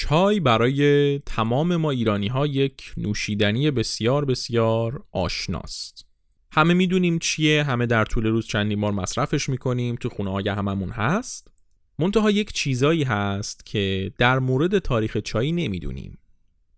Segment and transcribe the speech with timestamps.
[0.00, 6.06] چای برای تمام ما ایرانی ها یک نوشیدنی بسیار بسیار آشناست.
[6.52, 10.90] همه می‌دونیم چیه همه در طول روز چندین بار مصرفش می‌کنیم تو خونه های هممون
[10.90, 11.48] هست.
[11.98, 16.18] منتها یک چیزایی هست که در مورد تاریخ چای نمی‌دونیم.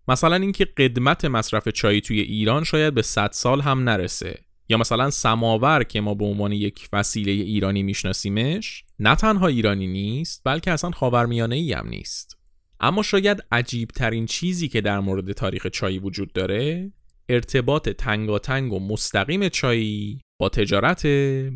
[0.07, 4.39] مثلا اینکه قدمت مصرف چای توی ایران شاید به 100 سال هم نرسه.
[4.69, 10.41] یا مثلا سماور که ما به عنوان یک وسیله ایرانی میشناسیمش نه تنها ایرانی نیست
[10.45, 12.40] بلکه اصلا خاورمیانه ای هم نیست.
[12.81, 16.91] اما شاید عجیب ترین چیزی که در مورد تاریخ چای وجود داره
[17.29, 21.05] ارتباط تنگاتنگ و مستقیم چای با تجارت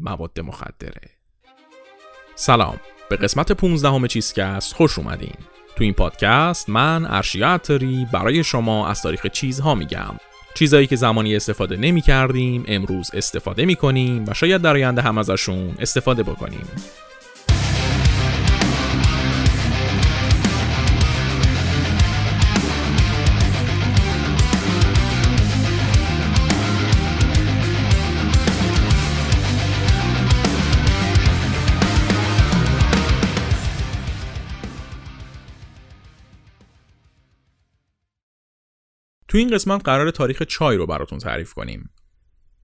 [0.02, 1.10] مواد مخدره.
[2.36, 5.36] سلام به قسمت 15 همه چیزکست خوش اومدین.
[5.76, 7.60] تو این پادکست من ارشیا
[8.14, 10.16] برای شما از تاریخ چیزها میگم.
[10.56, 15.18] چیزایی که زمانی استفاده نمی کردیم امروز استفاده می کنیم و شاید در آینده هم
[15.18, 16.68] ازشون استفاده بکنیم.
[39.28, 41.90] تو این قسمت قرار تاریخ چای رو براتون تعریف کنیم.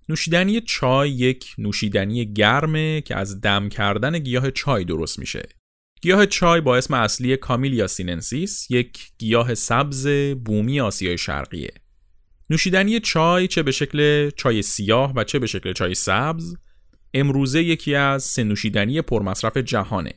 [0.10, 5.50] نوشیدنی چای یک نوشیدنی گرمه که از دم کردن گیاه چای درست میشه.
[6.02, 10.08] گیاه چای با اسم اصلی Camellia sinensis یک گیاه سبز
[10.46, 11.74] بومی آسیای شرقیه.
[12.50, 16.56] نوشیدنی چای چه به شکل چای سیاه و چه به شکل چای سبز
[17.14, 20.14] امروزه یکی از سه نوشیدنی پرمصرف جهانه.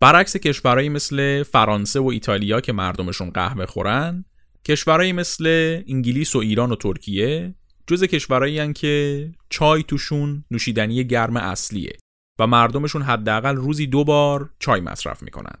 [0.00, 4.24] برعکس کشورهایی مثل فرانسه و ایتالیا که مردمشون قهوه خورن
[4.64, 5.46] کشورهایی مثل
[5.88, 7.54] انگلیس و ایران و ترکیه
[7.86, 11.96] جز کشورهایی که چای توشون نوشیدنی گرم اصلیه
[12.38, 15.58] و مردمشون حداقل روزی دو بار چای مصرف می‌کنن.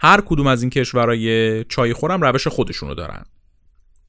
[0.00, 3.24] هر کدوم از این کشورهای چای خورم روش خودشونو دارن.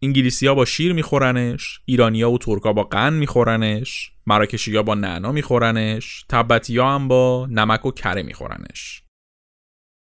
[0.02, 5.32] انگلیسی ها با شیر میخورنش، ایرانیا و ترکا با قن میخورنش، مراکشی ها با نعنا
[5.32, 9.04] میخورنش، تبتی ها هم با نمک و کره میخورنش.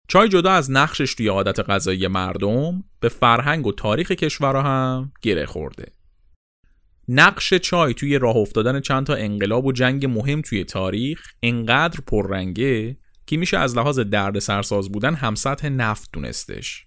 [0.07, 5.45] چای جدا از نقشش توی عادت غذایی مردم به فرهنگ و تاریخ کشورها هم گره
[5.45, 5.91] خورده.
[7.07, 12.97] نقش چای توی راه افتادن چند تا انقلاب و جنگ مهم توی تاریخ انقدر پررنگه
[13.25, 16.85] که میشه از لحاظ درد سرساز بودن هم سطح نفت دونستش.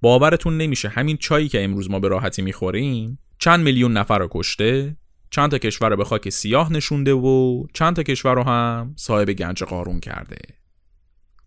[0.00, 4.96] باورتون نمیشه همین چایی که امروز ما به راحتی می‌خوریم چند میلیون نفر رو کشته
[5.30, 9.32] چند تا کشور رو به خاک سیاه نشونده و چند تا کشور رو هم صاحب
[9.32, 10.38] گنج قارون کرده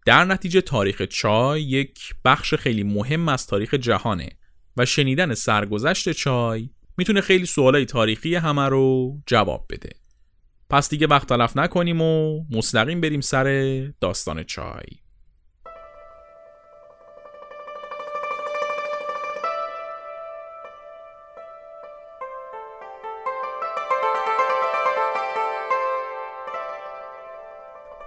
[0.09, 4.30] در نتیجه تاریخ چای یک بخش خیلی مهم از تاریخ جهانه
[4.78, 9.90] و شنیدن سرگذشت چای می‌تونه خیلی سوالای تاریخی همه رو جواب بده.
[10.70, 14.86] پس دیگه وقت تلف نکنیم و مستقیم بریم سر داستان چای.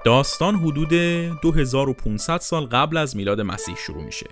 [0.05, 0.93] داستان حدود
[1.43, 4.27] 2500 سال قبل از میلاد مسیح شروع میشه.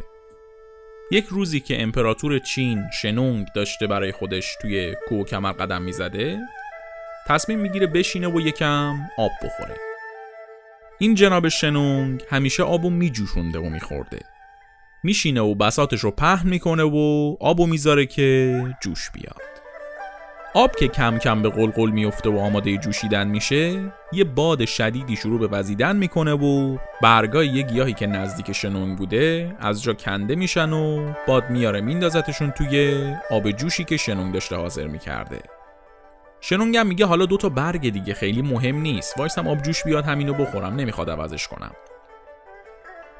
[1.10, 6.38] یک روزی که امپراتور چین شنونگ داشته برای خودش توی کوه کمر قدم می‌زده
[7.26, 9.76] تصمیم می‌گیره بشینه و یکم آب بخوره.
[10.98, 14.20] این جناب شنونگ همیشه آبو میجوشونده و میخورده.
[15.04, 19.59] میشینه و بساتش رو پهن می‌کنه و آبو می‌ذاره که جوش بیاد.
[20.54, 25.40] آب که کم کم به قلقل میفته و آماده جوشیدن میشه یه باد شدیدی شروع
[25.40, 30.72] به وزیدن می‌کنه و برگای یه گیاهی که نزدیک شنونگ بوده از جا کنده میشن
[30.72, 35.40] و باد میاره میندازتشون توی آب جوشی که شنونگ داشته حاضر می‌کرده.
[36.40, 39.18] شنونگ هم میگه حالا دوتا برگ دیگه خیلی مهم نیست.
[39.18, 41.72] وایسم آب جوش بیاد همینو بخورم نمی‌خواد عوضش کنم.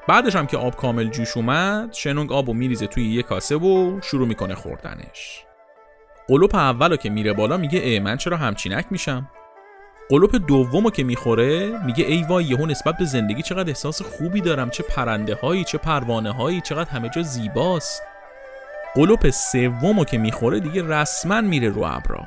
[0.08, 4.28] بعدش هم که آب کامل جوش اومد شنونگ آبو میریزه توی یه کاسه و شروع
[4.28, 5.44] می‌کنه خوردنش.
[6.30, 9.30] قلوپ اولو که میره بالا میگه ای من چرا همچینک میشم؟
[10.08, 14.70] قلوپ دومو که می‌خوره میگه ای وای یهو نسبت به زندگی چقدر احساس خوبی دارم
[14.70, 18.02] چه پرنده هایی چه پروانه هایی چقدر همه جا زیباست.
[18.94, 22.25] قلوپ سومو که می‌خوره دیگه رسما میره رو ابرا.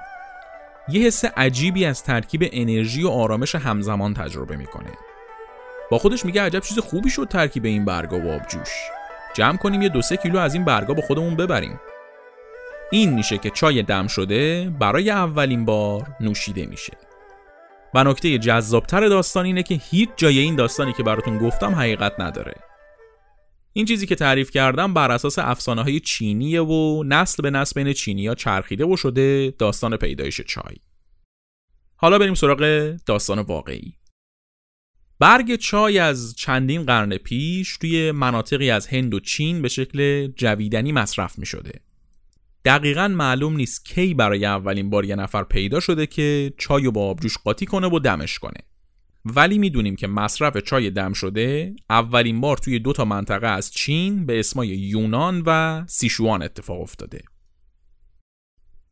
[0.90, 4.92] یه حس عجیبی از ترکیب انرژی و آرامش همزمان تجربه می‌کنه.
[5.92, 8.70] با خودش میگه عجب چیز خوبی شد ترکیب این برگا و آبجوش.
[9.34, 11.80] جمع کنیم یه دو سه کیلو از این برگا با خودمون ببریم.
[12.92, 16.98] این میشه که چای دم شده برای اولین بار نوشیده میشه.
[17.94, 22.54] و نکته جذابتر داستان اینه که هیچ جای این داستانی که براتون گفتم حقیقت نداره.
[23.74, 27.94] این چیزی که تعریف کردم بر اساس افسانه های چینیه و نسل به نسل بین
[27.94, 30.76] چینی ها چرخیده و شده داستان پیدایش چای.
[31.96, 33.98] حالا بریم سراغ داستان واقعی.
[35.20, 40.92] برگ چای از چندین قرن پیش توی مناطقی از هند و چین به شکل جویدنی
[40.92, 41.82] مصرف می شده.
[42.66, 47.10] دقیقا معلوم نیست کی برای اولین بار یه نفر پیدا شده که چای رو با
[47.10, 48.60] آبجوش قاطی کنه و دمش کنه.
[49.26, 54.26] ولی می‌دونیم که مصرف چای دم شده اولین بار توی دو تا منطقه از چین
[54.26, 57.22] به اسمای یونان و سیشوان اتفاق افتاده.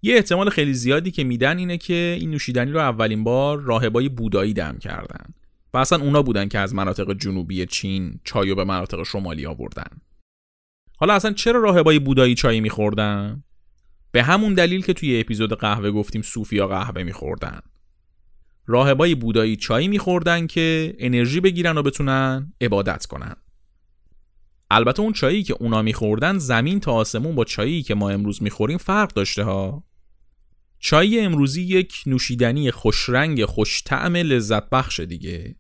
[0.01, 4.53] یه احتمال خیلی زیادی که میدن اینه که این نوشیدنی رو اولین بار راهبای بودایی
[4.53, 5.33] دم کردن
[5.74, 10.01] و اصلا اونا بودن که از مناطق جنوبی چین چای رو به مناطق شمالی آوردن.
[10.97, 13.44] حالا اصلا چرا راهبای بودایی چای میخوردن؟
[14.12, 17.60] به همون دلیل که توی اپیزود قهوه گفتیم صوفیا قهوه میخوردن.
[18.66, 23.36] راهبای بودایی چای میخوردن که انرژی بگیرن و بتونن عبادت کنن.
[24.72, 28.78] البته اون چایی که اونا میخوردن زمین تا آسمون با چایی که ما امروز می‌خوریم
[28.78, 29.84] فرق داشته ها.
[30.80, 35.56] چای امروزی یک نوشیدنی خوشرنگ خوشطعم لذت بخش دیگه.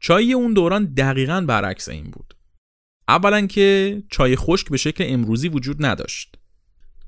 [0.00, 2.34] چای اون دوران دقیقا برعکس این بود.
[3.08, 6.39] اولا که چای خشک به شکل امروزی وجود نداشت.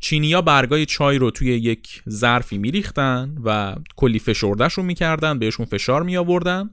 [0.03, 6.03] چینیا برگای چای رو توی یک ظرفی میریختن و کلی فشردش رو می‌کردن بهشون فشار
[6.03, 6.71] می آوردن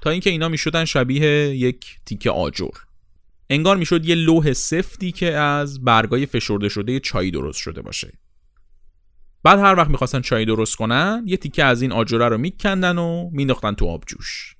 [0.00, 2.70] تا اینکه اینا می‌شدن شبیه یک تیکه آجر.
[3.50, 8.12] انگار می‌شد یه لوح سفتی که از برگای فشرده شده چای درست شده باشه.
[9.42, 13.30] بعد هر وقت می‌خواستن چای درست کنن یه تیکه از این آجره رو میکندن و
[13.32, 14.56] مینداختن تو آبجوش.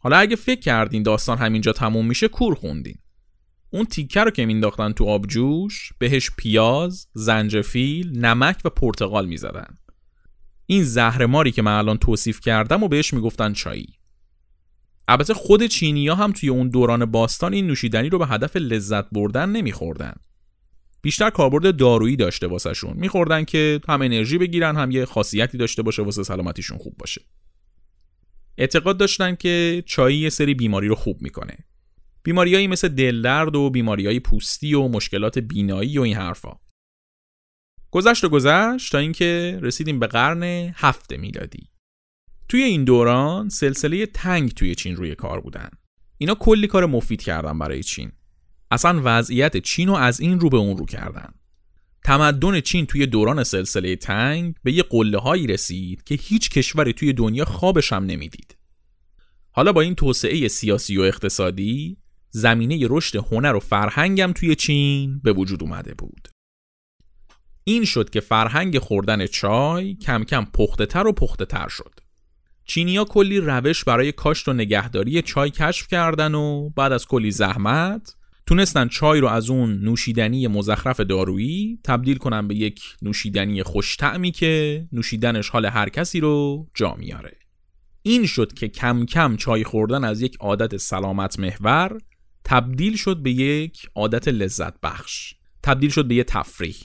[0.00, 2.98] حالا اگه فکر کردین داستان همینجا تموم میشه کور خوندین.
[3.70, 9.78] اون تیکه رو که مینداختن تو آبجوش بهش پیاز، زنجفیل، نمک و پرتقال می‌زدن.
[10.66, 13.94] این زهرماری که من الان توصیف کردم و بهش می‌گفتن چایی.
[15.08, 19.48] البته خود چینی هم توی اون دوران باستان این نوشیدنی رو به هدف لذت بردن
[19.48, 20.14] نمیخوردن.
[21.02, 22.96] بیشتر کاربرد دارویی داشته واسهشون.
[22.96, 27.20] میخوردن که هم انرژی بگیرن هم یه خاصیتی داشته باشه واسه سلامتیشون خوب باشه.
[28.58, 31.58] اعتقاد داشتن که چایی یه سری بیماری رو خوب می‌کنه.
[32.22, 36.52] بیماریایی مثل دلدرد و بیماریای پوستی و مشکلات بینایی و این حرفا.
[37.90, 40.42] گذشت و گذشت تا اینکه رسیدیم به قرن
[40.74, 41.68] هفت میلادی.
[42.48, 45.70] توی این دوران سلسله تنگ توی چین روی کار بودن.
[46.18, 48.12] اینا کلی کار مفید کردن برای چین.
[48.70, 51.34] اصلا وضعیت چین رو از این رو به اون رو کردن.
[52.04, 57.12] تمدن چین توی دوران سلسله تنگ به یه قله هایی رسید که هیچ کشوری توی
[57.12, 58.56] دنیا خوابش هم نمی‌دید.
[59.50, 61.96] حالا با این توسعه سیاسی و اقتصادی
[62.30, 66.28] زمینه رشد هنر و فرهنگم توی چین به وجود اومده بود.
[67.64, 72.00] این شد که فرهنگ خوردن چای کم کم پخته تر و پخته تر شد.
[72.64, 78.16] چینیا کلی روش برای کاشت و نگهداری چای کشف کردن و بعد از کلی زحمت
[78.46, 84.84] تونستن چای رو از اون نوشیدنی مزخرف دارویی تبدیل کنن به یک نوشیدنی خوشتعمی که
[84.92, 87.36] نوشیدنش حال هر کسی رو جا میاره.
[88.02, 91.98] این شد که کم کم چای خوردن از یک عادت سلامت محور
[92.50, 96.76] تبدیل شد به یک عادت لذت بخش تبدیل شد به یک تفریح.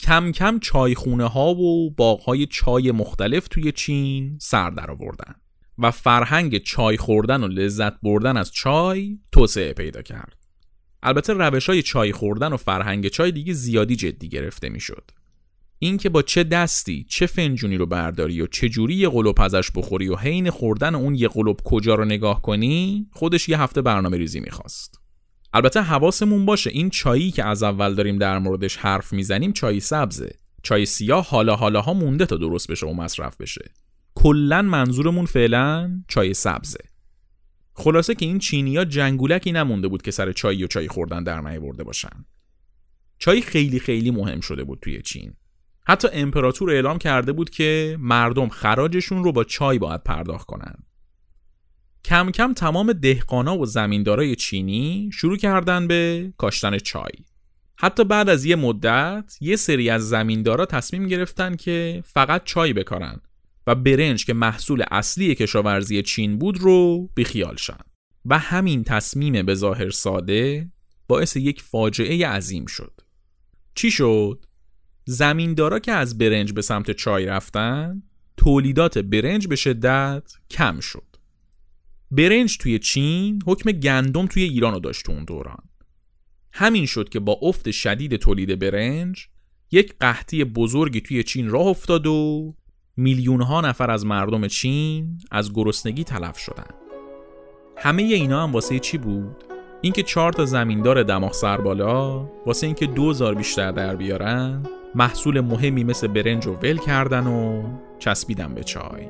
[0.00, 5.34] کم کم چایخونه ها و باغ های چای مختلف توی چین سر در آوردن
[5.78, 10.36] و فرهنگ چای خوردن و لذت بردن از چای توسعه پیدا کرد.
[11.02, 15.10] البته روش های چای خوردن و فرهنگ چای دیگه زیادی جدی گرفته می‌شد.
[15.78, 20.08] اینکه با چه دستی چه فنجونی رو برداری و چه جوری یه قلوب ازش بخوری
[20.08, 24.40] و حین خوردن اون یه قلوب کجا رو نگاه کنی خودش یه هفته برنامه ریزی
[24.40, 25.00] می‌خواست.
[25.52, 30.34] البته حواسمون باشه این چایی که از اول داریم در موردش حرف می‌زنیم چای سبزه.
[30.62, 33.70] چای سیاه حالا حالا ها مونده تا درست بشه و مصرف بشه.
[34.14, 36.84] کلا منظورمون فعلا چای سبزه.
[37.74, 41.84] خلاصه که این چینیا جنگولکی نمونده بود که سر چای و چای خوردن در برده
[41.84, 42.24] باشن.
[43.18, 45.34] چای خیلی خیلی مهم شده بود توی چین.
[45.88, 50.74] حتی امپراتور اعلام کرده بود که مردم خراجشون رو با چای باید پرداخت کنن.
[52.04, 57.12] کم کم تمام دهقانا و زمیندارای چینی شروع کردن به کاشتن چای.
[57.76, 63.20] حتی بعد از یه مدت یه سری از زمیندارا تصمیم گرفتن که فقط چای بکارن
[63.66, 67.80] و برنج که محصول اصلی کشاورزی چین بود رو بیخیال شن.
[68.24, 70.70] و همین تصمیم به ظاهر ساده
[71.08, 73.00] باعث یک فاجعه عظیم شد.
[73.74, 74.44] چی شد؟
[75.10, 78.02] زمیندارا که از برنج به سمت چای رفتن
[78.36, 81.06] تولیدات برنج به شدت کم شد.
[82.10, 85.62] برنج توی چین حکم گندم توی ایران رو داشت اون دوران.
[86.52, 89.26] همین شد که با افت شدید تولید برنج
[89.70, 92.54] یک قحطی بزرگی توی چین راه افتاد و
[92.96, 96.74] میلیون ها نفر از مردم چین از گرسنگی تلف شدن.
[97.76, 99.44] همه اینا هم واسه چی بود؟
[99.80, 105.84] اینکه چهار تا زمیندار دماغ سر بالا واسه اینکه دوزار بیشتر در بیارن؟ محصول مهمی
[105.84, 107.62] مثل برنج رو ول کردن و
[107.98, 109.08] چسبیدن به چای.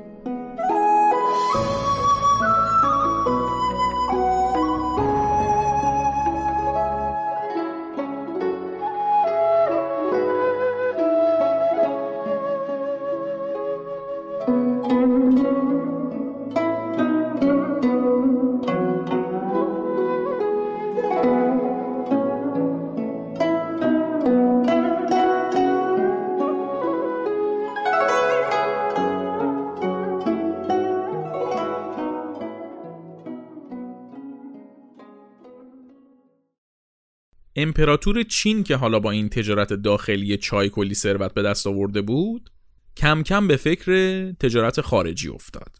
[37.69, 42.49] امپراتور چین که حالا با این تجارت داخلی چای کلی ثروت به دست آورده بود
[42.97, 43.91] کم کم به فکر
[44.31, 45.75] تجارت خارجی افتاد.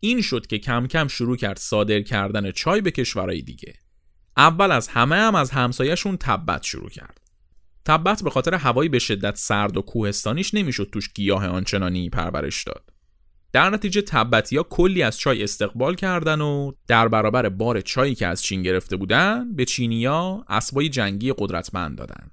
[0.00, 3.74] این شد که کم کم شروع کرد صادر کردن چای به کشورهای دیگه.
[4.36, 7.20] اول از همه هم از همسایهشون تبت شروع کرد.
[7.84, 12.93] تبت به خاطر هوایی به شدت سرد و کوهستانیش نمی‌شد توش گیاه آنچنانی پرورش داد.
[13.54, 18.26] در نتیجه تبتی ها کلی از چای استقبال کردن و در برابر بار چایی که
[18.26, 22.30] از چین گرفته بودن به چینیا اسبای جنگی قدرتمند دادن.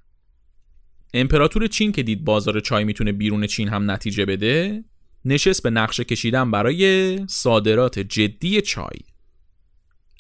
[1.14, 4.84] امپراتور چین که دید بازار چای می‌تونه بیرون چین هم نتیجه بده
[5.26, 9.00] نشست به نقشه کشیدن برای صادرات جدی چای.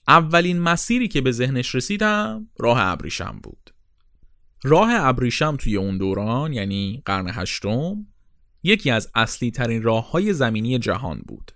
[0.08, 3.70] اولین مسیری که به ذهنش رسیدم راه ابریشم بود.
[4.63, 8.05] راه ابریشم توی اون دوران یعنی قرن هشتم
[8.63, 11.51] یکی از اصلی ترین راه های زمینی جهان بود.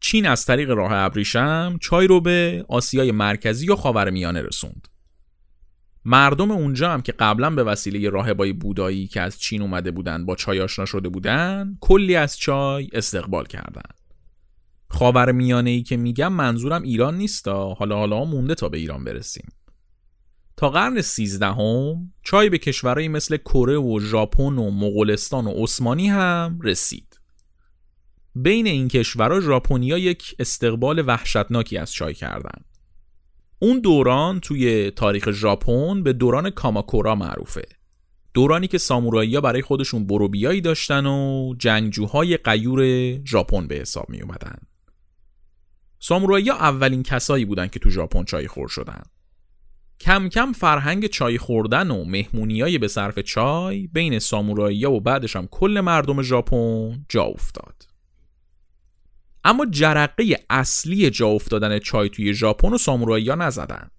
[0.00, 4.88] چین از طریق راه ابریشم چای رو به آسیای مرکزی و خاورمیانه رسوند.
[6.04, 10.36] مردم اونجا هم که قبلا به وسیله راهبای بودایی که از چین اومده بودن با
[10.36, 14.00] چای آشنا شده بودن کلی از چای استقبال کردند.
[14.88, 19.48] خاور میانه ای که میگم منظورم ایران نیستا حالا حالا مونده تا به ایران برسیم.
[20.56, 26.58] تا قرن سیزدهم چای به کشورهایی مثل کره و ژاپن و مغولستان و عثمانی هم
[26.62, 27.20] رسید.
[28.34, 32.64] بین این کشورها ژاپنیا یک استقبال وحشتناکی از چای کردند
[33.58, 37.62] اون دوران توی تاریخ ژاپن به دوران کاماکورا معروفه.
[38.34, 42.80] دورانی که سامورایی برای خودشون بروبیایی داشتن و جنگجوهای قیور
[43.24, 44.58] ژاپن به حساب می اومدن
[45.98, 49.02] سامورایی اولین کسایی بودن که تو ژاپن چای خور شدن.
[50.00, 55.46] کم کم فرهنگ چای خوردن و مهمونیای به صرف چای بین سامورایی و بعدش هم
[55.50, 57.88] کل مردم ژاپن جا افتاد.
[59.44, 63.90] اما جرقه اصلی جا افتادن چای توی ژاپن و سامورایی ها نزدن.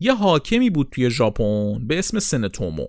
[0.00, 2.86] یه حاکمی بود توی ژاپن به اسم سنتومو.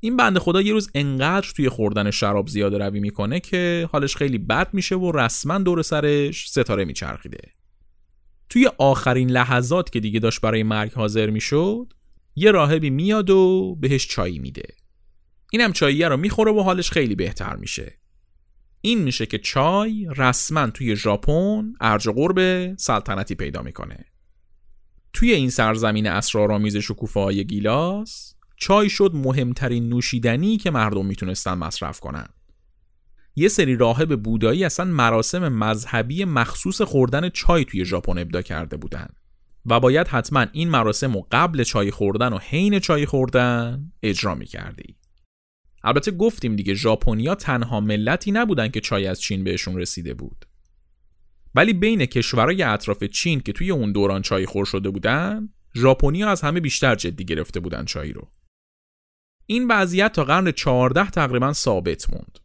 [0.00, 4.38] این بنده خدا یه روز انقدر توی خوردن شراب زیاده روی می‌کنه که حالش خیلی
[4.38, 7.52] بد میشه و رسما دور سرش ستاره میچرخیده.
[8.48, 11.92] توی آخرین لحظات که دیگه داشت برای مرگ حاضر می‌شد
[12.36, 14.74] یه راهبی میاد و بهش چایی میده.
[15.52, 17.98] اینم چاییه رو می‌خوره و حالش خیلی بهتر میشه.
[18.80, 24.04] این میشه که چای رسما توی ژاپن ارج قرب سلطنتی پیدا می‌کنه.
[25.12, 32.28] توی این سرزمین اسرارآمیز شکوفه‌های گیلاس چای شد مهمترین نوشیدنی که مردم می‌تونستن مصرف کنن.
[33.36, 39.08] یه سری راهب بودایی اصلا مراسم مذهبی مخصوص خوردن چای توی ژاپن ابدا کرده بودن.
[39.66, 44.96] و باید حتما این مراسم و قبل چای خوردن و حین چای خوردن اجرا می‌کردی.
[45.84, 50.46] البته گفتیم دیگه ژاپنیا تنها ملتی نبودن که چای از چین بهشون رسیده بود.
[51.54, 56.40] ولی بین کشورهای اطراف چین که توی اون دوران چای خور شده بودن ژاپنیا از
[56.40, 58.30] همه بیشتر جدی گرفته بودن چای رو.
[59.46, 62.38] این وضعیت تا قرن 14 تقریبا ثابت موند.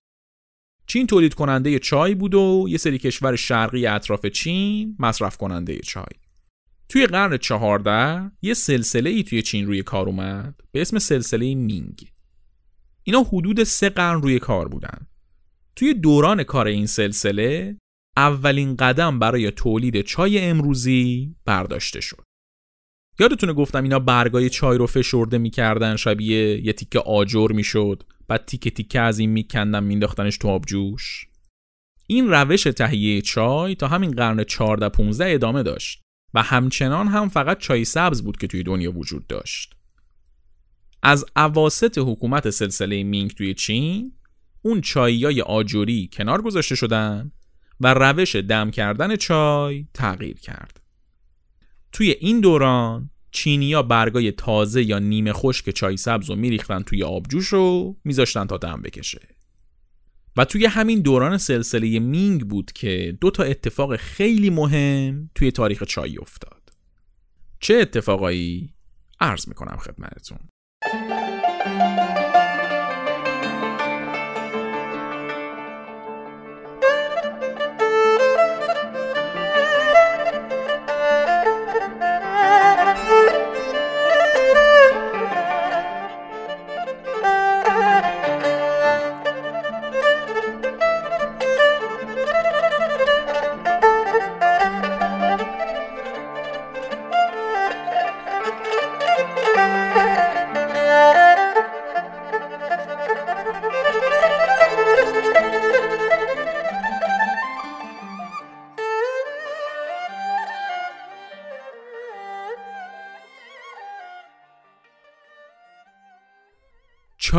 [0.90, 6.04] چین تولید کننده چای بود و یه سری کشور شرقی اطراف چین مصرف کننده چای.
[6.90, 12.12] توی قرن 14 یه سلسله ای توی چین روی کار اومد به اسم سلسله مینگ.
[13.04, 15.08] اینا حدود سه قرن روی کار بودن.
[15.76, 17.78] توی دوران کار این سلسله
[18.18, 22.24] اولین قدم برای تولید چای امروزی برداشته شد.
[23.20, 28.04] یادتونه گفتم اینا برگای چای رو فشرده می‌کردن شبیه یه تیکه آجر می‌شد.
[28.30, 31.26] بعد تیکه تیکه از این میکندن مینداختنش تو آبجوش
[32.08, 36.02] این روش تهیه چای تا همین قرن 14 15 ادامه داشت
[36.34, 39.76] و همچنان هم فقط چای سبز بود که توی دنیا وجود داشت.
[41.04, 44.12] از عواست حکومت سلسله مینگ توی چین
[44.62, 47.32] اون چاییای آجوری کنار گذاشته شدن
[47.80, 50.82] و روش دم کردن چای تغییر کرد.
[51.92, 57.48] توی این دوران چینیا برگای تازه یا نیمه خشک چای سبز رو میریختن توی آبجوش
[57.48, 59.20] رو میذاشتن تا دم بکشه.
[60.38, 65.84] و توی همین دوران سلسله مینگ بود که دو تا اتفاق خیلی مهم توی تاریخ
[65.84, 66.74] چای افتاد.
[67.60, 68.74] چه اتفاقایی؟
[69.20, 70.40] عرض می‌کنم خدمتتون.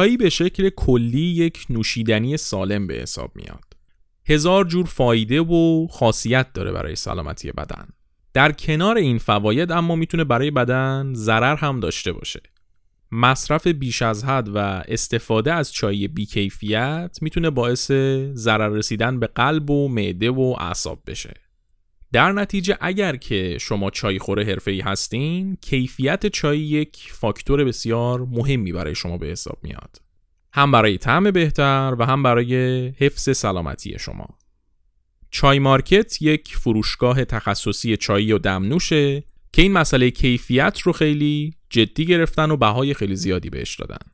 [0.00, 3.64] چای به شکل کلی یک نوشیدنی سالم به حساب میاد.
[4.26, 7.88] هزار جور فایده و خاصیت داره برای سلامتی بدن.
[8.34, 12.40] در کنار این فواید اما می‌تونه برای بدن ضرر هم داشته باشه.
[13.12, 17.90] مصرف بیش از حد و استفاده از چای بیکیفیت می‌تونه باعث
[18.34, 21.34] ضرر رسیدن به قلب و معده و اعصاب بشه.
[22.12, 28.72] در نتیجه اگر که شما چای خوره حرفه‌ای هستین کیفیت چای یک فاکتور بسیار مهمی
[28.72, 29.96] برای شما به حساب میاد.
[30.52, 34.26] هم برای طعم بهتر و هم برای حفظ سلامتی شما.
[35.30, 42.06] چای مارکت یک فروشگاه تخصصی چایی و دمنوشه که این مسئله کیفیت رو خیلی جدی
[42.06, 44.06] گرفتن و بهای خیلی زیادی بهش دادن.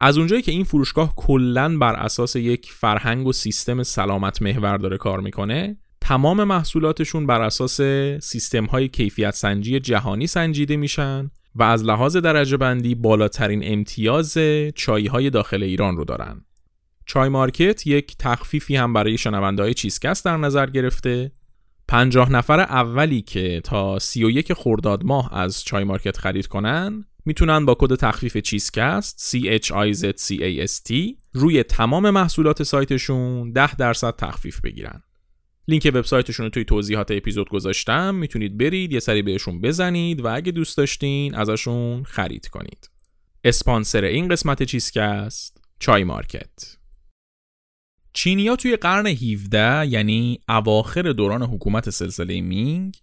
[0.00, 4.96] از اونجایی که این فروشگاه کلا بر اساس یک فرهنگ و سیستم سلامت محور داره
[4.96, 7.80] کار می‌کنه تمام محصولاتشون بر اساس
[8.22, 14.38] سیستم های کیفیت سنجی جهانی سنجیده میشن و از لحاظ درجه بندی بالاترین امتیاز
[14.74, 16.44] چای های داخل ایران رو دارن.
[17.06, 21.32] چای مارکت یک تخفیفی هم برای شنونده های چیزکست در نظر گرفته
[21.88, 27.76] پنجاه نفر اولی که تا 31 خرداد ماه از چای مارکت خرید کنن می‌تونن با
[27.78, 30.92] کد تخفیف چیزکست CHIZCAST
[31.32, 35.02] روی تمام محصولات سایتشون 10 درصد تخفیف بگیرن.
[35.68, 40.52] لینک وبسایتشون رو توی توضیحات اپیزود گذاشتم می‌تونید برید یه سری بهشون بزنید و اگه
[40.52, 42.90] دوست داشتین ازشون خرید کنید.
[43.44, 46.76] اسپانسر این قسمت چیزکست چای مارکت
[48.12, 52.96] چینیا توی قرن 17 یعنی اواخر دوران حکومت سلسله مینگ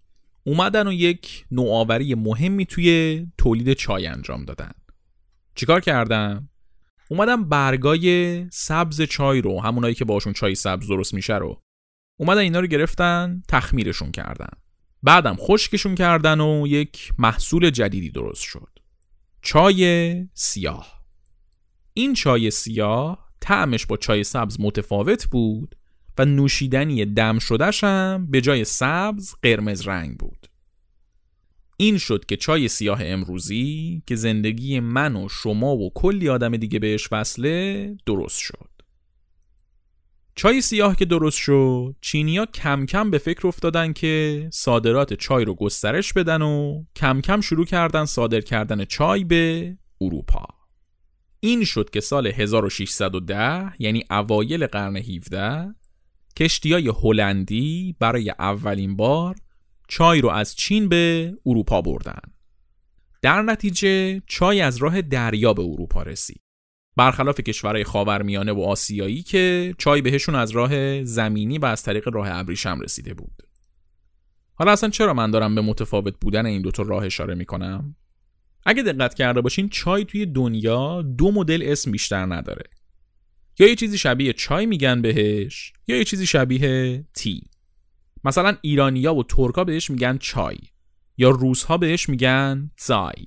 [0.44, 4.72] اومدن و یک نوآوری مهمی توی تولید چای انجام دادن
[5.56, 6.50] چیکار کردن؟
[7.10, 11.62] اومدن برگای سبز چای رو همونایی که باشون چای سبز درست میشه رو
[12.22, 14.50] اومدن اینا رو گرفتن تخمیرشون کردن
[15.04, 18.70] بعدم خشکشون کردن و یک محصول جدیدی درست شد
[19.42, 21.02] چای سیاه
[21.94, 25.76] این چای سیاه طعمش با چای سبز متفاوت بود
[26.18, 30.48] و نوشیدنی دم شدهش هم به جای سبز قرمز رنگ بود.
[31.78, 36.80] این شد که چای سیاه امروزی که زندگی من و شما و کلی آدم دیگه
[36.80, 38.71] بهش وصله درست شد.
[40.36, 45.56] چای سیاه که درست شد چینیا کم کم به فکر افتادن که صادرات چای رو
[45.56, 50.46] گسترش بدن و کم کم شروع کردن صادر کردن چای به اروپا.
[51.40, 55.76] این شد که سال 1610 یعنی اوایل قرن 17
[56.38, 59.36] کشتی های هلندی برای اولین بار
[59.88, 62.22] چای رو از چین به اروپا بردن.
[63.22, 66.42] در نتیجه چای از راه دریا به اروپا رسید.
[66.98, 72.28] برخلاف کشورهای خاورمیانه و آسیایی که چای بهشون از راه زمینی و از طریق راه
[72.32, 73.44] ابریشم رسیده بود.
[74.54, 77.96] حالا اصلا چرا من دارم به متفاوت بودن این دوتا راه اشاره می‌کنم؟
[78.66, 82.64] اگه دقت کرده باشین چای توی دنیا دو مدل اسم بیشتر نداره
[83.60, 87.42] یا یه چیزی شبیه چای میگن بهش یا یه چیزی شبیه تی
[88.24, 90.58] مثلا ایرانیا و ترکا بهش میگن چای
[91.18, 93.26] یا روسها بهش میگن زای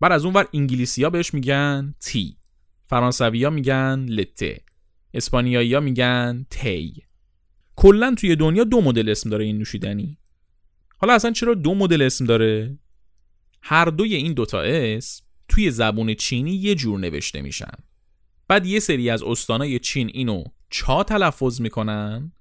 [0.00, 2.36] بعد از اون ور انگلیسی ها بهش میگن تی
[2.92, 4.60] فرانسوی ها میگن لته
[5.14, 7.02] اسپانیایی ها میگن تی
[7.76, 10.18] کلا توی دنیا دو مدل اسم داره این نوشیدنی.
[10.98, 12.78] حالا اصلا چرا دو مدل اسم داره؟
[13.62, 17.74] هر دوی این دوتا اسم توی زبون چینی یه جور نوشته میشن.
[18.48, 22.32] بعد یه سری از استانای چین اینو چا تلفظ می‌کنن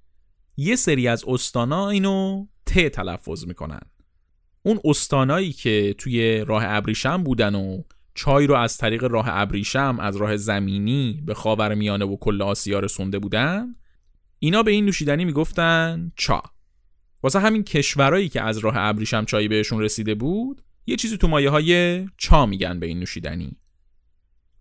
[0.57, 3.81] یه سری از استانا اینو ت تلفظ می‌کنن.
[4.63, 10.15] اون استانایی که توی راه ابریشم بودن و چای رو از طریق راه ابریشم از
[10.15, 13.75] راه زمینی به خاور میانه و کل آسیا رسونده بودن.
[14.39, 16.43] اینا به این نوشیدنی می‌گفتن چا.
[17.23, 21.49] واسه همین کشورایی که از راه ابریشم چای بهشون رسیده بود یه چیزی تو مایه
[21.49, 23.57] های چا میگن به این نوشیدنی.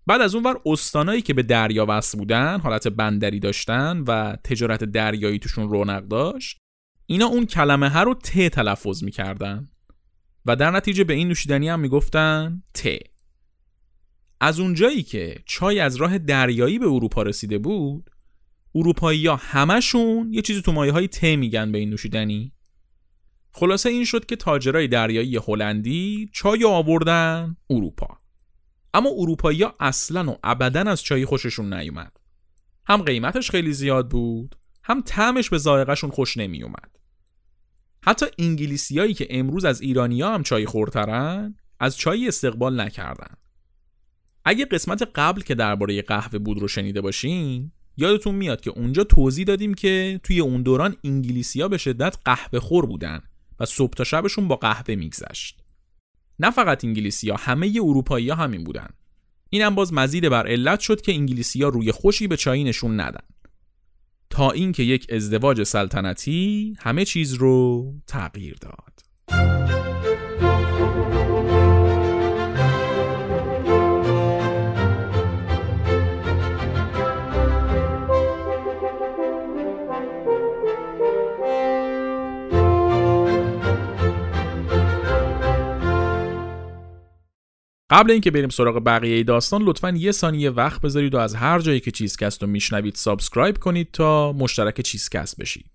[0.06, 4.84] بعد از اون ور استانایی که به دریا وصل بودن حالت بندری داشتن و تجارت
[4.84, 6.58] دریایی توشون رونق داشت
[7.06, 9.68] اینا اون کلمه ها رو ت تلفظ می‌کردن.
[10.46, 12.88] و در نتیجه به این نوشیدنی هم می‌گفتن ت.
[14.40, 18.10] از اونجایی که چای از راه دریایی به اروپا رسیده بود
[18.74, 22.52] اروپایی ها همشون یه چیزی تو مایه های ت میگن به این نوشیدنی.
[23.52, 28.18] خلاصه این شد که تاجرای دریایی هلندی چای آوردن اروپا.
[28.94, 32.12] اما اروپایی ها اصلا و ابدا از چای خوششون نیومد.
[32.86, 36.98] هم قیمتش خیلی زیاد بود هم طعمش به ذائقهشون خوش نمیومد
[38.02, 43.34] حتی انگلیسیایی که امروز از ایرانیا هم چای خورترن از چای استقبال نکردن.
[44.44, 49.44] اگه قسمت قبل که درباره قهوه بود رو شنیده باشین یادتون میاد که اونجا توضیح
[49.44, 53.20] دادیم که توی اون دوران انگلیسیا به شدت قهوه خور بودن
[53.60, 55.60] و صبح تا شبشون با قهوه میگذشت.
[56.38, 58.88] نه فقط انگلیسی ها همه اروپایی ها همین بودن.
[59.50, 63.24] اینم باز مزید بر علت شد که انگلیسی ها روی خوشی به چای نشون ندن
[64.30, 69.00] تا اینکه یک ازدواج سلطنتی همه چیز رو تغییر داد
[87.90, 91.80] قبل اینکه بریم سراغ بقیه داستان لطفا یه ثانیه وقت بذارید و از هر جایی
[91.80, 95.70] که چیزکست رو میشنوید subscribe کنید تا مشترک چیزکست بشید.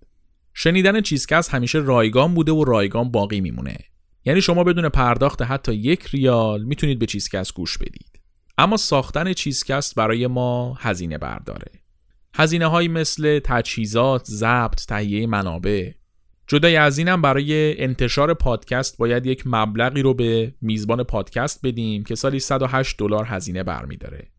[0.54, 3.78] شنیدن چیزکست همیشه رایگان بوده و رایگان باقی میمونه.
[4.24, 8.20] یعنی شما بدون پرداخت حتی یک ریال می‌تونید به چیزکست گوش بدید.
[8.58, 11.72] اما ساختن چیزکست برای ما هزینه برداره
[12.34, 15.90] هزینه هایی مثل تجهیزات، ضبط، تهیه منابع
[16.48, 22.14] جدای از اینم برای انتشار پادکست باید یک مبلغی رو به میزبان پادکست بدیم که
[22.14, 24.30] سالی 108 دلار هزینه برمیداره.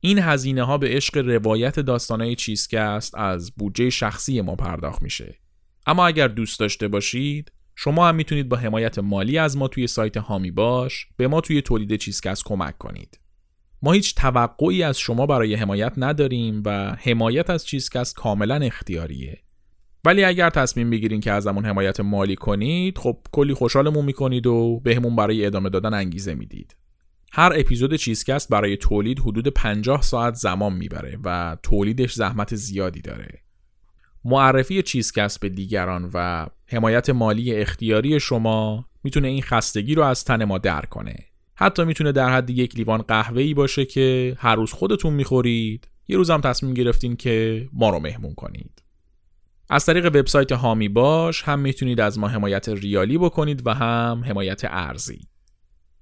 [0.00, 5.38] این هزینه ها به عشق روایت داستانهای چیزکست از بودجه شخصی ما پرداخت میشه.
[5.86, 10.16] اما اگر دوست داشته باشید شما هم می‌تونید با حمایت مالی از ما توی سایت
[10.16, 13.20] هامی باش به ما توی تولید چیزکست کمک کنید.
[13.82, 19.45] ما هیچ توقعی از شما برای حمایت نداریم و حمایت از چیزکست کاملا اختیاریه.
[20.06, 25.16] ولی اگر تصمیم بگیرین که ازمون حمایت مالی کنید خب کلی خوشحالمون می‌کنید و بهمون
[25.16, 26.76] برای ادامه دادن انگیزه می‌دید.
[27.32, 33.42] هر اپیزود چیزکست برای تولید حدود 50 ساعت زمان می‌بره و تولیدش زحمت زیادی داره.
[34.24, 40.44] معرفی چیزکست به دیگران و حمایت مالی اختیاری شما می‌تونه این خستگی رو از تن
[40.44, 41.16] ما در کنه.
[41.54, 46.16] حتی می‌تونه در حد یک لیوان قهوه ای باشه که هر روز خودتون می‌خورید یه
[46.16, 48.85] روزم تصمیم گرفتین که ما رو مهمون کنید.
[49.68, 54.62] از طریق وبسایت هامی باش هم می‌تونید از ما حمایت ریالی بکنید و هم حمایت
[54.64, 55.20] ارزی.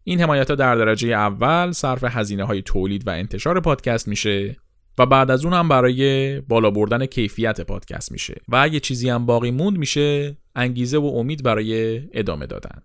[0.04, 4.56] این حمایت ها در درجه اول صرف هزینه های تولید و انتشار پادکست میشه
[4.98, 9.26] و بعد از اون هم برای بالا بردن کیفیت پادکست میشه و اگه چیزی هم
[9.26, 12.82] باقی موند میشه انگیزه و امید برای ادامه دادن.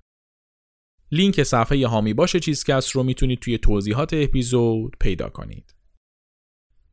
[1.11, 5.78] لینک صفحه حامی باش چیزکست رو می‌تونید توی توضیحات اپیزود پیدا کنید.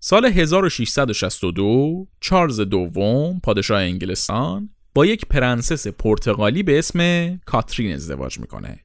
[0.00, 7.00] سال 1662 چارلز دوم پادشاه انگلستان با یک پرنسس پرتغالی به اسم
[7.36, 8.80] کاترین ازدواج می‌کنه.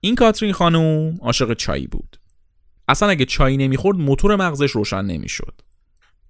[0.00, 2.16] این کاترین خانوم عاشق چای بود.
[2.88, 5.60] اصلا اگه چای نمی‌خورد موتور مغزش روشن نمی‌شد.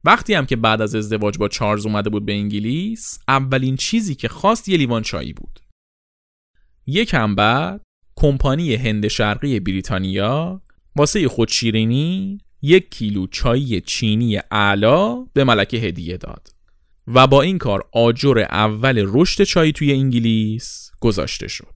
[0.04, 4.28] وقتی هم که بعد از ازدواج با چارلز اومده بود به انگلیس، اولین چیزی که
[4.28, 5.60] خواست یه لیوان چای بود.
[6.86, 7.82] یکم بعد
[8.16, 10.62] کمپانی هند شرقی بریتانیا
[10.96, 16.48] واسه خودشیرینی یک کیلو چای چینی اعلا به ملکه هدیه داد
[17.06, 21.74] و با این کار آجر اول رشد چای توی انگلیس گذاشته شد.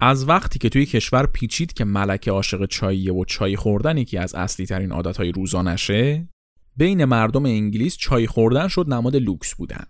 [0.00, 4.34] از وقتی که توی کشور پیچید که ملکه عاشق چاییه و چای خوردن یکی از
[4.34, 6.28] اصلی ترین عادتهای روزانشه
[6.76, 9.84] بین مردم انگلیس چای خوردن شد نماد لوکس بودن.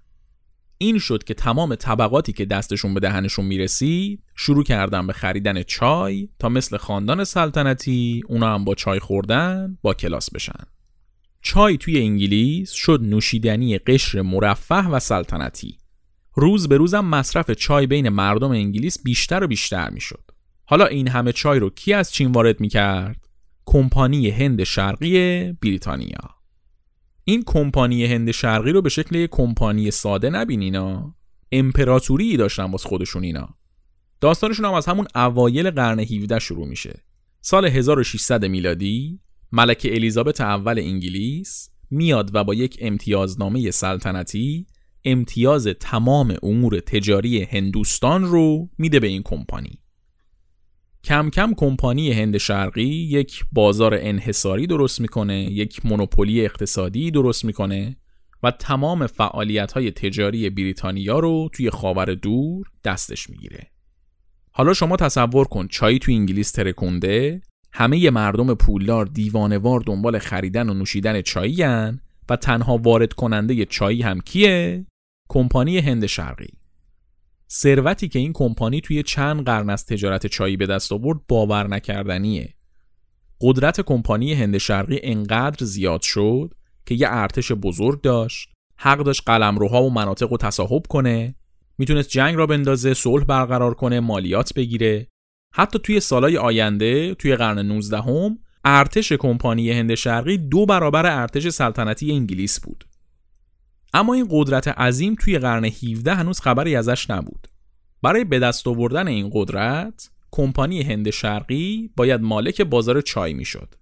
[0.79, 6.29] این شد که تمام طبقاتی که دستشون به دهنشون می‌رسید شروع کردن به خریدن چای
[6.39, 10.65] تا مثل خاندان سلطنتی اونا هم با چای خوردن با کلاس بشن.
[11.43, 15.79] چای توی انگلیس شد نوشیدنی قشر مرفه و سلطنتی.
[16.35, 20.25] روز به روزم مصرف چای بین مردم انگلیس بیشتر و بیشتر می‌شد.
[20.65, 23.27] حالا این همه چای رو کی از چین وارد می‌کرد؟
[23.67, 26.36] کمپانی هند شرقی بریتانیا.
[27.29, 31.15] این کمپانی هند شرقی رو به شکل یک کمپانی ساده نبینینا
[31.53, 33.49] امپراتوری داشتن واس خودشون اینا.
[34.21, 37.05] داستانشون هم از همون اوایل قرن 17 شروع میشه.
[37.41, 39.21] سال 1600 میلادی
[39.53, 44.67] ملکه الیزابت اول انگلیس میاد و با یک امتیازنامه سلطنتی
[45.05, 49.79] امتیاز تمام امور تجاری هندوستان رو میده به این کمپانی.
[51.07, 57.97] کم کم کمپانی هند شرقی یک بازار انحصاری درست می‌کنه یک مونوپولی اقتصادی درست می‌کنه
[58.43, 63.67] و تمام فعالیت های تجاری بریتانیا رو توی خاور دور دستش می‌گیره
[64.53, 67.43] حالا شما تصور کن چای توی انگلیس ترکونده
[67.73, 71.63] همه مردم پولدار دیوانوار دنبال خریدن و نوشیدن چایی
[72.29, 74.87] و تنها وارد کننده چایی هم کیه؟
[75.29, 76.51] کمپانی هند شرقی
[77.51, 82.55] ثروتی که این کمپانی توی چند قرن از تجارت چایی به دست آورد باور نکردنیه.
[83.41, 86.55] قدرت کمپانی هند شرقی انقدر زیاد شد
[86.87, 91.35] که یه ارتش بزرگ داشت، حق داشت قلمروها و مناطق رو تصاحب کنه،
[91.79, 95.07] می‌تونست جنگ را بندازه، صلح برقرار کنه، مالیات بگیره.
[95.55, 101.49] حتی توی سالهای آینده، توی قرن 19 هم، ارتش کمپانی هند شرقی دو برابر ارتش
[101.49, 102.85] سلطنتی انگلیس بود.
[103.95, 107.49] اما این قدرت عظیم توی قرن 17 هنوز خبری ازش نبود.
[108.03, 113.75] برای به دست آوردن این قدرت، کمپانی هند شرقی باید مالک بازار چای می‌شد.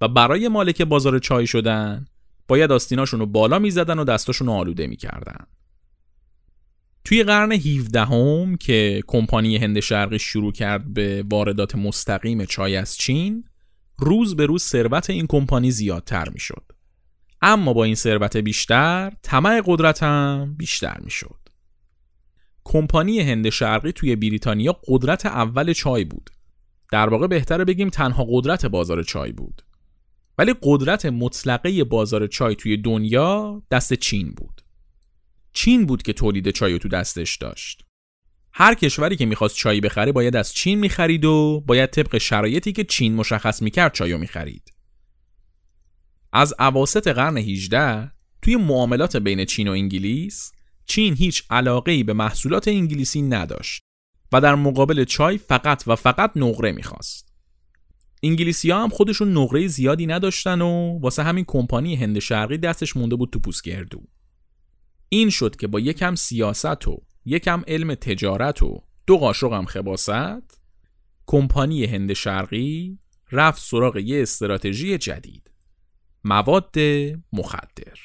[0.00, 2.04] و برای مالک بازار چای شدن
[2.48, 5.46] باید آستیناشون رو بالا می‌زدن و دستاشون رو آلوده می‌کردن
[7.04, 12.96] توی قرن 17 هم که کمپانی هند شرقی شروع کرد به واردات مستقیم چای از
[12.96, 13.44] چین
[13.98, 16.71] روز به روز ثروت این کمپانی زیادتر می‌شد
[17.42, 21.38] اما با این ثروت بیشتر طمع قدرت هم بیشتر می‌شد.
[22.64, 26.30] کمپانی هند شرقی توی بریتانیا قدرت اول چای بود.
[26.92, 29.62] در واقع بهتره بگیم تنها قدرت بازار چای بود.
[30.38, 34.62] ولی قدرت مطلقه بازار چای توی دنیا دست چین بود.
[35.52, 37.84] چین بود که تولید چای تو دستش داشت.
[38.52, 42.84] هر کشوری که می‌خواست چای بخره باید از چین می‌خرید و باید طبق شرایطی که
[42.84, 44.71] چین مشخص می‌کرد چایو می‌خرید.
[46.32, 48.10] از عواست قرن 18
[48.42, 50.52] توی معاملات بین چین و انگلیس
[50.86, 53.82] چین هیچ علاقه ای به محصولات انگلیسی نداشت
[54.32, 57.32] و در مقابل چای فقط و فقط نقره می‌خواست.
[58.22, 63.16] انگلیسی ها هم خودشون نقره زیادی نداشتن و واسه همین کمپانی هند شرقی دستش مونده
[63.16, 64.02] بود تو پوسگردو.
[65.08, 70.60] این شد که با یکم سیاست و یکم علم تجارت و دو قاشق هم خباست
[71.26, 72.98] کمپانی هند شرقی
[73.32, 75.51] رفت سراغ یه استراتژی جدید
[76.24, 76.76] مواد
[77.32, 77.98] مخدر.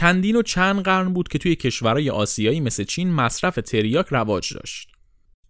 [0.00, 4.88] چندین و چند قرن بود که توی کشورهای آسیایی مثل چین مصرف تریاک رواج داشت.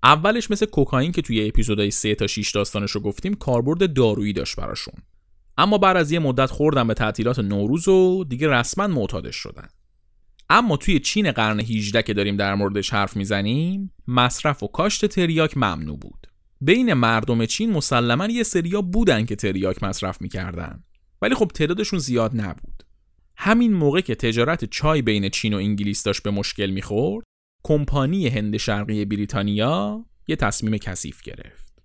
[0.03, 4.57] اولش مثل کوکائین که توی اپیزودهای 3 تا 6 داستانش رو گفتیم کاربرد دارویی داشت
[4.57, 4.95] براشون.
[5.59, 9.69] اما بعد از یه مدت خوردن به تعطیلات نوروز و دیگه رسما معتادش شدن.
[10.49, 15.57] اما توی چین قرن 18 که داریم در موردش حرف می‌زنیم مصرف و کاشت تریاک
[15.57, 16.27] ممنوع بود.
[16.61, 20.85] بین مردم چین مسلما یه سریا بودن که تریاک مصرف می‌کردن
[21.23, 22.90] ولی خب تعدادشون زیاد نبود.
[23.43, 27.25] همین موقع که تجارت چای بین چین و انگلیس داشت به مشکل می‌خورد
[27.65, 31.83] کمپانی هند شرقی بریتانیا یه تصمیم کثیف گرفت.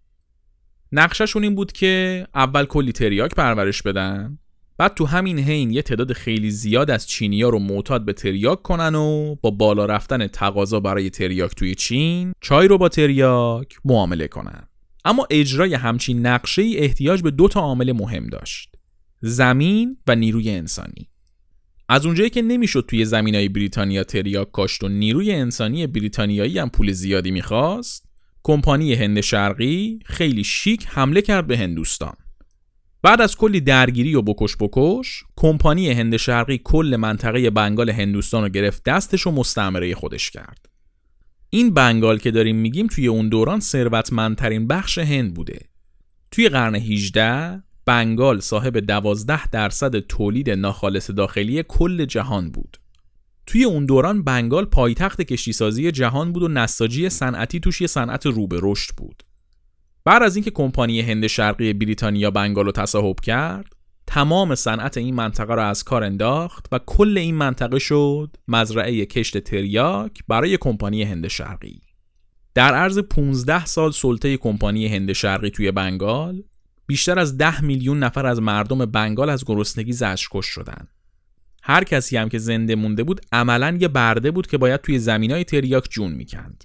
[0.91, 4.39] نقششون این بود که اول کلی تریاک پرورش بدن
[4.77, 8.95] بعد تو همین حین یه تعداد خیلی زیاد از چینیا رو معتاد به تریاک کنن
[8.95, 14.67] و با بالا رفتن تقاضا برای تریاک توی چین چای رو با تریاک معامله کنن.
[15.05, 18.75] اما اجرای همچین نقشه ای احتیاج به دو تا عامل مهم داشت
[19.21, 21.09] زمین و نیروی انسانی.
[21.89, 26.91] از اونجایی که نمی‌شد توی زمینای بریتانیا تریاک کاشت و نیروی انسانی بریتانیایی هم پول
[26.91, 28.05] زیادی می‌خواست
[28.43, 32.13] کمپانی هند شرقی خیلی شیک حمله کرد به هندوستان.
[33.01, 38.49] بعد از کلی درگیری و بکش بکش کمپانی هند شرقی کل منطقه بنگال هندوستان رو
[38.49, 40.69] گرفت دستش و مستعمره خودش کرد.
[41.49, 45.59] این بنگال که داریم میگیم توی اون دوران ثروتمندترین بخش هند بوده.
[46.31, 52.77] توی قرن 18 بنگال صاحب 12 درصد تولید ناخالص داخلی کل جهان بود.
[53.45, 58.47] توی اون دوران بنگال پایتخت کشتیسازی جهان بود و نساجی صنعتی توش یه صنعت رو
[58.51, 59.23] رشد بود.
[60.05, 63.73] بعد از اینکه کمپانی هند شرقی بریتانیا بنگال رو تصاحب کرد،
[64.07, 69.37] تمام صنعت این منطقه را از کار انداخت و کل این منطقه شد مزرعه کشت
[69.37, 71.81] تریاک برای کمپانی هند شرقی.
[72.53, 76.43] در عرض 15 سال سلطه کمپانی هند شرقی توی بنگال
[76.87, 80.87] بیشتر از ده میلیون نفر از مردم بنگال از گرسنگی زجرکش شدند.
[81.63, 85.43] هر کسی هم که زنده مونده بود عملا یه برده بود که باید توی زمینای
[85.43, 86.63] تریاک جون می‌کند.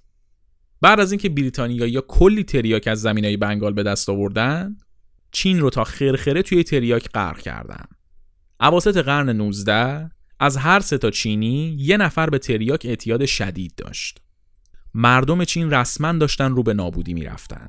[0.80, 4.76] بعد از اینکه بریتانیا یا کلی تریاک از زمینای بنگال به دست آوردن،
[5.33, 7.85] چین رو تا خرخره توی تریاک غرق کردن.
[8.61, 14.20] اواسط قرن 19 از هر سه تا چینی یه نفر به تریاک اعتیاد شدید داشت.
[14.94, 17.68] مردم چین رسما داشتن رو به نابودی می‌رفتن.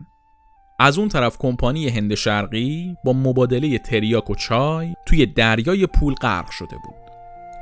[0.84, 6.50] از اون طرف کمپانی هند شرقی با مبادله تریاک و چای توی دریای پول غرق
[6.50, 6.96] شده بود.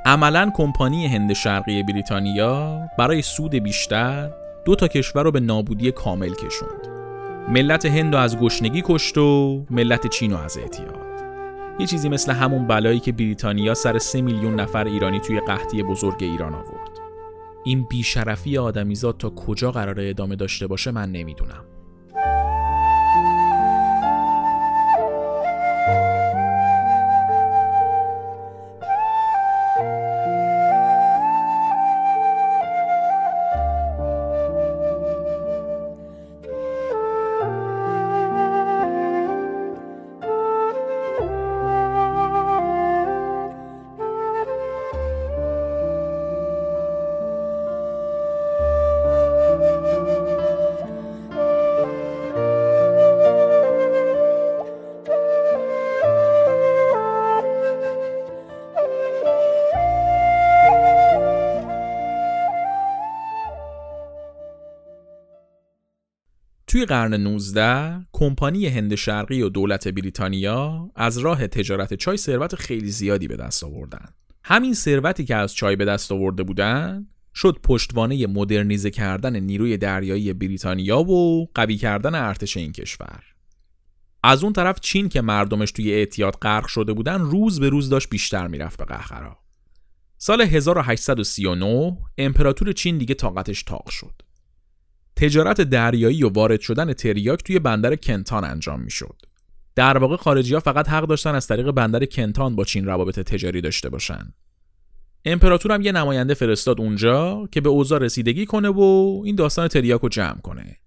[0.06, 4.30] عملا کمپانی هند شرقی بریتانیا برای سود بیشتر
[4.66, 6.88] دو تا کشور رو به نابودی کامل کشوند.
[7.50, 11.10] ملت هند از گشنگی کشت و ملت چین از اعتیاد.
[11.80, 16.24] یه چیزی مثل همون بلایی که بریتانیا سر سه میلیون نفر ایرانی توی قحطی بزرگ
[16.24, 17.00] ایران آورد.
[17.64, 21.69] این بیشرفی آدمیزاد تا کجا قراره ادامه داشته باشه من نمی‌دونم.
[66.90, 73.28] قرن 19 کمپانی هند شرقی و دولت بریتانیا از راه تجارت چای ثروت خیلی زیادی
[73.28, 74.06] به دست آوردن.
[74.44, 80.34] همین ثروتی که از چای به دست آورده بودن شد پشتوانه مدرنیزه کردن نیروی دریایی
[80.34, 83.24] بریتانیا و قوی کردن ارتش این کشور.
[84.24, 88.10] از اون طرف چین که مردمش توی اعتیاد غرق شده بودن روز به روز داشت
[88.10, 89.38] بیشتر می‌رفت به قهقرا.
[90.18, 94.29] سال 1839 امپراتور چین دیگه طاقتش تاق شد.
[95.20, 99.22] تجارت دریایی و وارد شدن تریاک توی بندر کنتان انجام می‌شد.
[99.76, 103.62] در واقع خارجی ها فقط حق داشتن از طریق بندر کنتان با چین روابط تجاری
[103.62, 104.34] داشته باشن.
[105.26, 110.02] امپراتور هم یه نماینده فرستاد اونجا که به اوضاع رسیدگی کنه و این داستان تریاک
[110.02, 110.78] رو جمع کنه.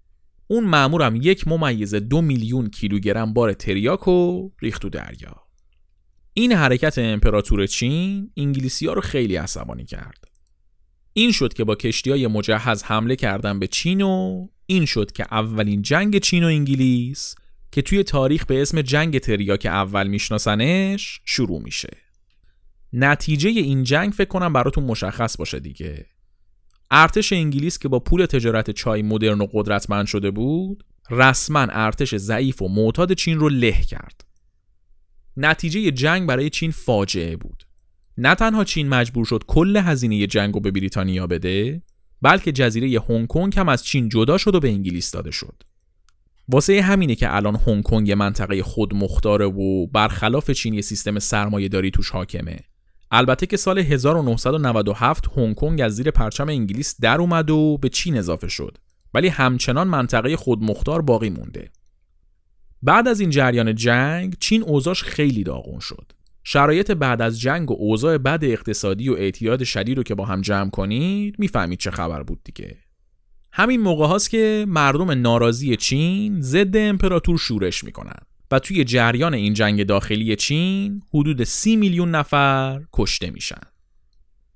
[0.46, 5.42] اون مامورم یک ممیز دو میلیون کیلوگرم بار تریاک رو ریخت تو دریا.
[6.34, 10.31] این حرکت امپراتور چین انگلیسی ها رو خیلی عصبانی کرد.
[11.12, 15.26] این شد که با کشتی های مجهز حمله کردن به چین و این شد که
[15.30, 17.34] اولین جنگ چین و انگلیس
[17.72, 21.96] که توی تاریخ به اسم جنگ تریاک اول میشناسنش شروع میشه.
[22.92, 26.06] نتیجه این جنگ فکر کنم براتون مشخص باشه دیگه.
[26.90, 32.62] ارتش انگلیس که با پول تجارت چای مدرن و قدرتمند شده بود، رسما ارتش ضعیف
[32.62, 34.24] و معتاد چین رو له کرد.
[35.36, 37.64] نتیجه جنگ برای چین فاجعه بود.
[38.18, 41.82] نه تنها چین مجبور شد کل هزینه جنگ رو به بریتانیا بده
[42.22, 45.62] بلکه جزیره هنگ کنگ هم از چین جدا شد و به انگلیس داده شد.
[46.48, 51.18] واسه همینه که الان هنگ کنگ یه منطقه خود مختاره و برخلاف چین یه سیستم
[51.18, 52.60] سرمایه داری توش حاکمه.
[53.10, 58.18] البته که سال 1997 هنگ کنگ از زیر پرچم انگلیس در اومد و به چین
[58.18, 58.78] اضافه شد.
[59.14, 61.70] ولی همچنان منطقه خودمختار باقی مونده.
[62.82, 66.12] بعد از این جریان جنگ چین اوضاش خیلی داغون شد.
[66.44, 70.40] شرایط بعد از جنگ و اوضاع بد اقتصادی و اعتیاد شدید رو که با هم
[70.40, 72.76] جمع کنید می‌فهمید چه خبر بود دیگه.
[73.52, 78.18] همین موقع هاست که مردم ناراضی چین ضد امپراتور شورش می‌کنن
[78.50, 83.60] و توی جریان این جنگ داخلی چین حدود سی میلیون نفر کشته میشن.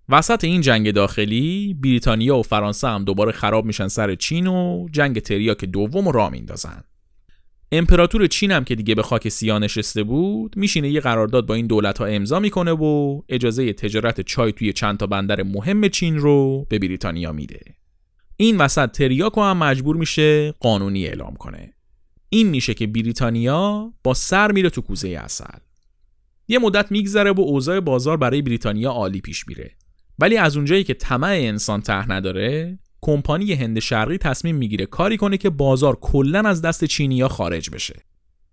[0.09, 5.19] وسط این جنگ داخلی بریتانیا و فرانسه هم دوباره خراب میشن سر چین و جنگ
[5.19, 6.83] تریاک دوم را میندازن
[7.73, 11.67] امپراتور چین هم که دیگه به خاک سیاه نشسته بود میشینه یه قرارداد با این
[11.67, 16.67] دولت ها امضا می‌کنه و اجازه تجارت چای توی چند تا بندر مهم چین رو
[16.69, 17.61] به بریتانیا میده.
[18.37, 21.75] این وسط تریاکو هم مجبور میشه قانونی اعلام کنه.
[22.29, 25.59] این میشه که بریتانیا با سر میره تو کوزه اصل
[26.49, 29.71] یه مدت میگذره و اوضاع بازار برای بریتانیا عالی پیش میره.
[30.19, 35.37] ولی از اونجایی که طمع انسان ته نداره کمپانی هند شرقی تصمیم می‌گیره کاری کنه
[35.37, 37.95] که بازار کلا از دست چینیا خارج بشه.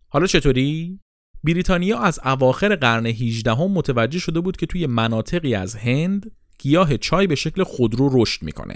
[0.09, 0.99] حالا چطوری؟
[1.43, 6.97] بریتانیا از اواخر قرن 18 هم متوجه شده بود که توی مناطقی از هند گیاه
[6.97, 8.75] چای به شکل خودرو رشد می‌کنه.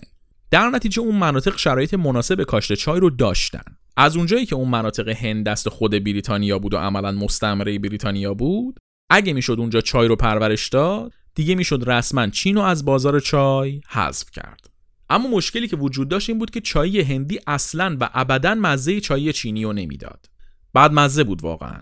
[0.52, 3.64] در نتیجه اون مناطق شرایط مناسب کاشت چای رو داشتن.
[3.98, 8.80] از اونجایی که اون مناطق هند دست خود بریتانیا بود و عملا مستعمره بریتانیا بود،
[9.10, 13.82] اگه می‌شد اونجا چای رو پرورش داد، دیگه می‌شد رسما چین رو از بازار چای
[13.90, 14.67] حذف کرد.
[15.10, 19.34] اما مشکلی که وجود داشت این بود که چای هندی اصلا و ابدا مزه چای
[19.34, 20.30] چینی رو نمی‌داد.
[20.74, 21.82] بعد مزه بود واقعا.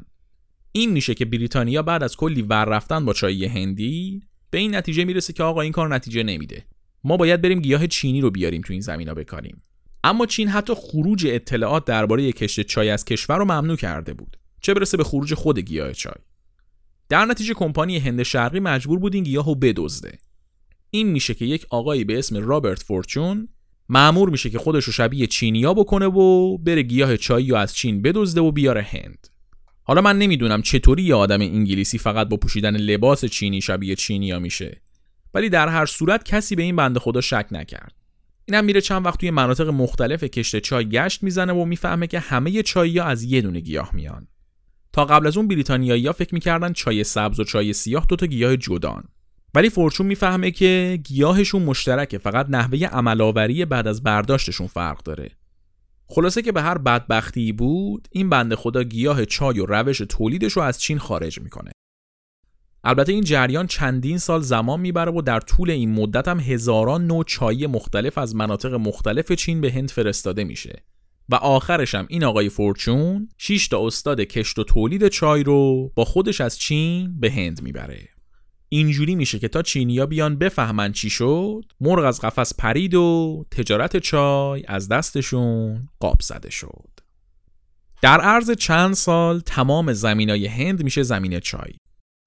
[0.71, 5.05] این میشه که بریتانیا بعد از کلی ور رفتن با چای هندی به این نتیجه
[5.05, 6.65] می‌رسه که آقا این کار نتیجه نمیده.
[7.03, 9.63] ما باید بریم گیاه چینی رو بیاریم تو این زمینا بکاریم.
[10.03, 14.37] اما چین حتی خروج اطلاعات درباره کشت چای از کشور رو ممنوع کرده بود.
[14.61, 16.21] چه برسه به خروج خود گیاه چای.
[17.09, 20.17] در نتیجه کمپانی هند شرقی مجبور بود این گیاه رو بدزده.
[20.95, 23.47] این میشه که یک آقایی به اسم رابرت فورچون
[23.89, 28.01] معمور میشه که خودش رو شبیه چینیا بکنه و بره گیاه چایی و از چین
[28.01, 29.27] بدزده و بیاره هند.
[29.83, 34.81] حالا من نمی‌دونم چطوری یه آدم انگلیسی فقط با پوشیدن لباس چینی شبیه چینیا میشه.
[35.33, 37.93] ولی در هر صورت کسی به این بنده خدا شک نکرد.
[38.45, 42.63] اینم میره چند وقت توی مناطق مختلف کشت چای گشت می‌زنه و می‌فهمه که همه
[42.63, 44.27] چایی از یه دونه گیاه میان.
[44.93, 49.03] تا قبل از اون بریتانیایی فکر می‌کردن چای سبز و چای سیاه دوتا گیاه جدان.
[49.55, 55.31] ولی فورچون می‌فهمه که گیاهشون مشترکه فقط نحوه عملاوری بعد از برداشتشون فرق داره.
[56.07, 60.61] خلاصه که به هر بدبختی بود این بنده خدا گیاه چای و روش تولیدش رو
[60.61, 61.71] از چین خارج می‌کنه.
[62.83, 67.23] البته این جریان چندین سال زمان می‌بره و در طول این مدت هم هزاران نوع
[67.23, 70.83] چای مختلف از مناطق مختلف چین به هند فرستاده میشه.
[71.29, 76.05] و آخرش هم این آقای فورچون 6 تا استاد کشت و تولید چای رو با
[76.05, 78.14] خودش از چین به هند می‌بره.
[78.75, 83.97] اینجوری میشه که تا چینیا بیان بفهمن چی شد مرغ از قفس پرید و تجارت
[83.97, 86.89] چای از دستشون قاب زده شد.
[88.01, 91.73] در عرض چند سال تمام زمینای هند میشه زمین چای.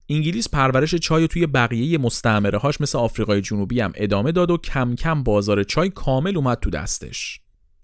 [0.09, 4.95] انگلیس پرورش چای توی بقیه مستعمره هاش مثل آفریقای جنوبی هم ادامه داد و کم
[4.95, 7.39] کم بازار چای کامل اومد تو دستش.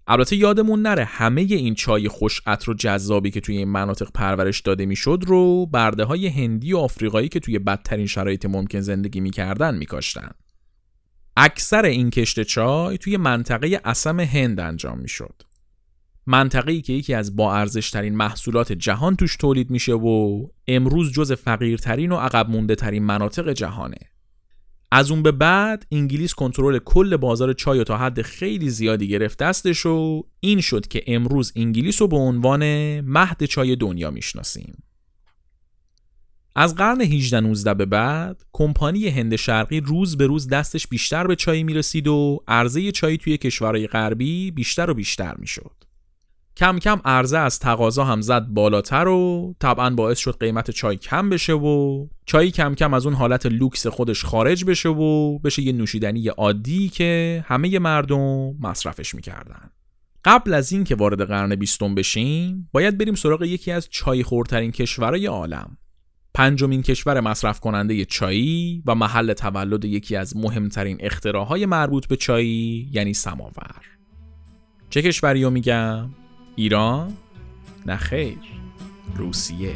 [0.07, 4.61] البته یادمون نره همه این چای خوش عطر و جذابی که توی این مناطق پرورش
[4.61, 9.75] داده می‌شد رو برده های هندی و آفریقایی که توی بدترین شرایط ممکن زندگی می‌کردن
[9.75, 10.29] میکاشتن.
[11.37, 15.41] اکثر این کشت چای توی منطقه اسم هند انجام می‌شد.
[16.27, 21.31] منطقه ای که یکی از با ترین محصولات جهان توش تولید میشه و امروز جز
[21.31, 23.97] فقیرترین و عقب مونده ترین مناطق جهانه.
[24.95, 29.85] از اون به بعد انگلیس کنترل کل بازار چای تا حد خیلی زیادی گرفت دستش
[29.85, 32.61] و این شد که امروز انگلیس رو به عنوان
[33.01, 34.83] مهد چای دنیا می‌شناسیم.
[36.55, 41.35] از قرن 18 19 به بعد کمپانی هند شرقی روز به روز دستش بیشتر به
[41.35, 45.84] چای می‌رسید و عرضه چای توی کشورهای غربی بیشتر و بیشتر می‌شد.
[46.57, 51.29] کم کم عرضه از تقاضا هم زد بالاتر و طبعا باعث شد قیمت چای کم
[51.29, 55.71] بشه و چای کم کم از اون حالت لوکس خودش خارج بشه و بشه یه
[55.71, 59.69] نوشیدنی عادی که همه مردم مصرفش می‌کردن.
[60.25, 64.71] قبل از این که وارد قرن بیستم بشیم باید بریم سراغ یکی از چای خورترین
[64.71, 65.77] کشورهای عالم.
[66.33, 72.89] پنجمین کشور مصرف کننده چایی و محل تولد یکی از مهمترین اختراعهای مربوط به چایی
[72.91, 73.81] یعنی سماور.
[74.89, 76.09] چه کشوری رو میگم؟
[76.55, 77.17] ایران؟
[77.85, 78.37] نه خیر
[79.15, 79.75] روسیه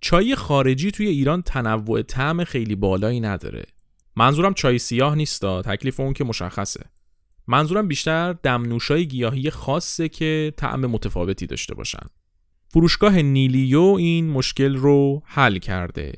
[0.00, 3.64] چای خارجی توی ایران تنوع طعم خیلی بالایی نداره
[4.16, 6.84] منظورم چای سیاه نیستا تکلیف اون که مشخصه.
[7.46, 12.06] منظورم بیشتر دمنوشای گیاهی خاصه که طعم متفاوتی داشته باشن.
[12.68, 16.12] فروشگاه نیلیو این مشکل رو حل کرده.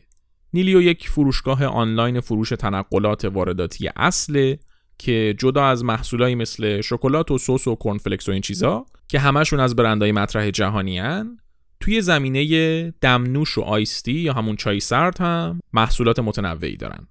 [0.53, 4.59] نیلیو یک فروشگاه آنلاین فروش تنقلات وارداتی اصله
[4.99, 9.61] که جدا از محصولایی مثل شکلات و سس و کرنفلکس و این چیزا که همشون
[9.61, 11.39] از برندهای مطرح جهانی هن،
[11.81, 17.09] توی زمینه دمنوش و آیستی یا همون چای سرد هم محصولات متنوعی دارن.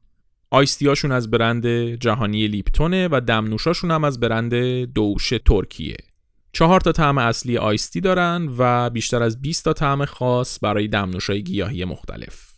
[0.53, 4.53] آیستیاشون از برند جهانی لیپتونه و دمنوشاشون هم از برند
[4.93, 5.97] دوش ترکیه.
[6.51, 11.43] چهار تا طعم اصلی آیستی دارن و بیشتر از 20 تا طعم خاص برای دمنوشای
[11.43, 12.53] گیاهی مختلف.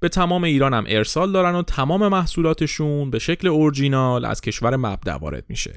[0.00, 5.14] به تمام ایران هم ارسال دارن و تمام محصولاتشون به شکل اورجینال از کشور مبدع
[5.14, 5.74] وارد میشه.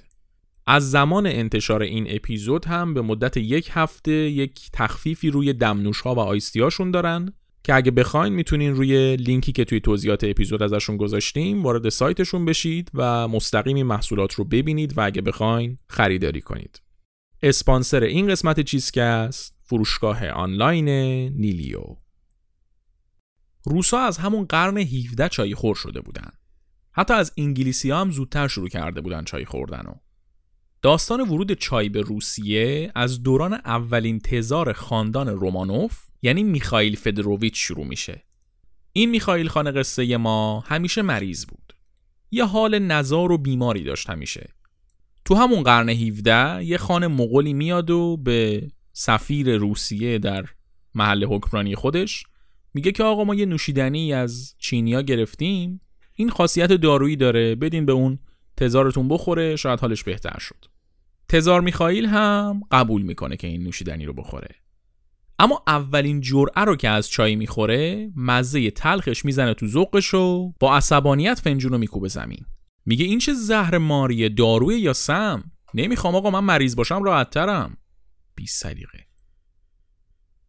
[0.68, 6.16] از زمان انتشار این اپیزود هم به مدت یک هفته یک تخفیفی روی دمنوش ها
[6.16, 7.34] و آیستیاشون دارن
[7.64, 12.92] که اگه بخواین می‌تونین روی لینکی که توی توضیحات اپیزود ازشون گذاشتیم وارد سایتشون بشید
[12.94, 16.82] و مستقیم این محصولات رو ببینید و اگه بخواین خریداری کنید.
[17.44, 20.90] اسپانسر این قسمت چیزکست فروشگاه آنلاین
[21.30, 21.82] نیلیو.
[23.64, 26.32] روسا از همون قرن 17 چای خور شده بودن.
[26.92, 29.94] حتی از انگلیسی هم زودتر شروع کرده بودن چای خوردن و.
[30.82, 37.86] داستان ورود چای به روسیه از دوران اولین تزار خاندان رومانوف یعنی میخائیل فدروویچ شروع
[37.86, 38.24] میشه.
[38.94, 41.74] این میخائیل خان قصه ما همیشه مریض بود.
[42.32, 44.54] یه حال نزار و بیماری داشت همیشه.
[45.26, 50.46] تو همون قرن 17 یه خان مغولی میاد و به سفیر روسیه در
[50.96, 52.24] محل حکمرانی خودش
[52.74, 55.80] میگه که آقا ما یه نوشیدنی از چینیا گرفتیم.
[56.16, 58.20] این خاصیت دارویی داره بدین به اون
[58.58, 60.66] تزارتون بخوره شاید حالش بهتر شد.
[61.28, 64.56] تزار میخائیل هم قبول می‌کنه که این نوشیدنی رو بخوره.
[65.42, 70.76] اما اولین جرعه رو که از چای می‌خوره مزه تلخش می‌زنه تو ذوقش و با
[70.76, 72.46] عصبانیت فنجون رو میکوبه زمین.
[72.86, 77.78] میگه این چه زهر ماریه داروی یا سم؟ نمی‌خوام آقا من مریض باشم راحتترم.
[78.36, 79.00] بی سلیقه.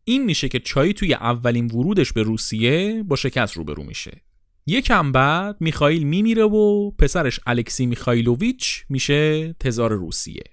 [0.05, 4.23] این میشه که چای توی اولین ورودش به روسیه با شکست روبرو میشه.
[4.67, 10.45] یکم بعد میخائیل میمیره و پسرش الکسی میخایلوویچ میشه تزار روسیه.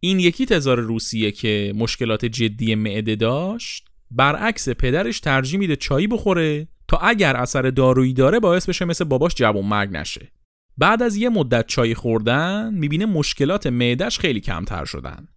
[0.00, 6.68] این یکی تزار روسیه که مشکلات جدی معده داشت برعکس پدرش ترجیح میده چایی بخوره
[6.88, 10.32] تا اگر اثر دارویی داره باعث بشه مثل باباش جوان مرگ نشه.
[10.78, 15.28] بعد از یه مدت چای خوردن می‌بینه مشکلات معدش خیلی کمتر شدن.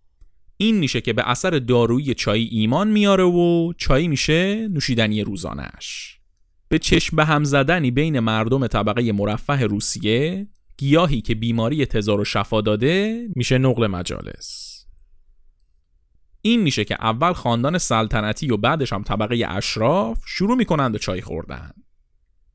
[0.58, 6.18] این میشه که به اثر دارویی چای ایمان میاره و چای میشه نوشیدنی روزانش
[6.68, 10.48] به چشم به هم زدنی بین مردم طبقه مرفه روسیه
[10.78, 14.74] گیاهی که بیماری تزار و شفا داده میشه نقل مجالس.
[16.42, 21.22] این میشه که اول خاندان سلطنتی و بعدش هم طبقه اشراف شروع می‌کنن به چای
[21.22, 21.72] خوردن.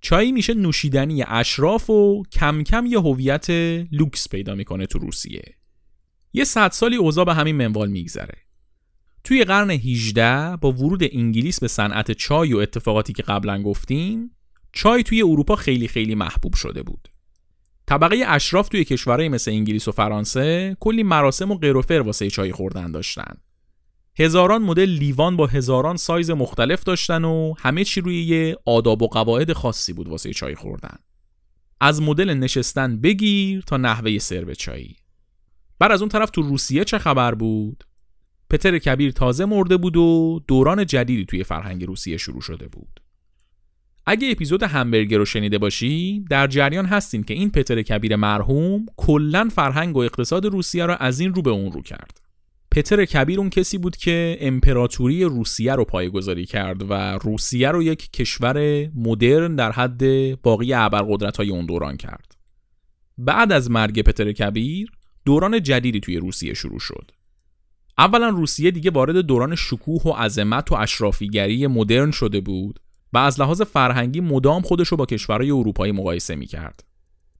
[0.00, 3.50] چای میشه نوشیدنی اشراف و کم کم یه هویت
[3.92, 5.54] لوکس پیدا می‌کنه تو روسیه.
[6.32, 8.34] یه صد سالی اوضاع به همین منوال میگذره.
[9.24, 14.30] توی قرن 18 با ورود انگلیس به صنعت چای و اتفاقاتی که قبلا گفتیم
[14.72, 17.08] چای توی اروپا خیلی خیلی محبوب شده بود.
[17.89, 22.93] طبقه اشراف توی کشورهای مثل انگلیس و فرانسه کلی مراسم و قیروفر واسه چای خوردن
[22.93, 23.34] داشتن.
[24.18, 29.07] هزاران مدل لیوان با هزاران سایز مختلف داشتن و همه چی روی یه آداب و
[29.07, 30.97] قواعد خاصی بود واسه چای خوردن.
[31.80, 34.97] از مدل نشستن بگیر تا نحوه سرو چایی.
[35.78, 37.84] بر از اون طرف تو روسیه چه خبر بود؟
[38.51, 43.01] پتر کبیر تازه مرده بود و دوران جدیدی توی فرهنگ روسیه شروع شده بود.
[44.11, 49.48] اگه اپیزود همبرگر رو شنیده باشی در جریان هستین که این پتر کبیر مرحوم کلا
[49.54, 52.20] فرهنگ و اقتصاد روسیه را از این رو به اون رو کرد.
[52.70, 58.11] پتر کبیر اون کسی بود که امپراتوری روسیه رو پایگذاری کرد و روسیه رو یک
[58.11, 60.02] کشور مدرن در حد
[60.42, 62.36] باقی ابرقدرت های اون دوران کرد.
[63.18, 64.90] بعد از مرگ پتر کبیر
[65.24, 67.11] دوران جدیدی توی روسیه شروع شد.
[67.98, 72.80] اولا روسیه دیگه وارد دوران شکوه و عظمت و اشرافیگری مدرن شده بود
[73.12, 76.84] و از لحاظ فرهنگی مدام خودش رو با کشورهای اروپایی مقایسه می‌کرد.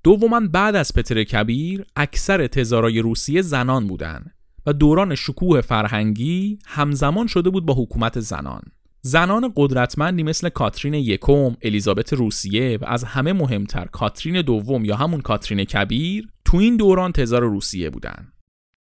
[0.03, 4.35] دوما بعد از پتر کبیر اکثر تزارای روسیه زنان بودند
[4.67, 8.63] و دوران شکوه فرهنگی همزمان شده بود با حکومت زنان.
[9.01, 15.21] زنان قدرتمندی مثل کاترین یکم، الیزابت روسیه و از همه مهمتر کاترین دوم یا همون
[15.21, 18.33] کاترین کبیر تو این دوران تزار روسیه بودن.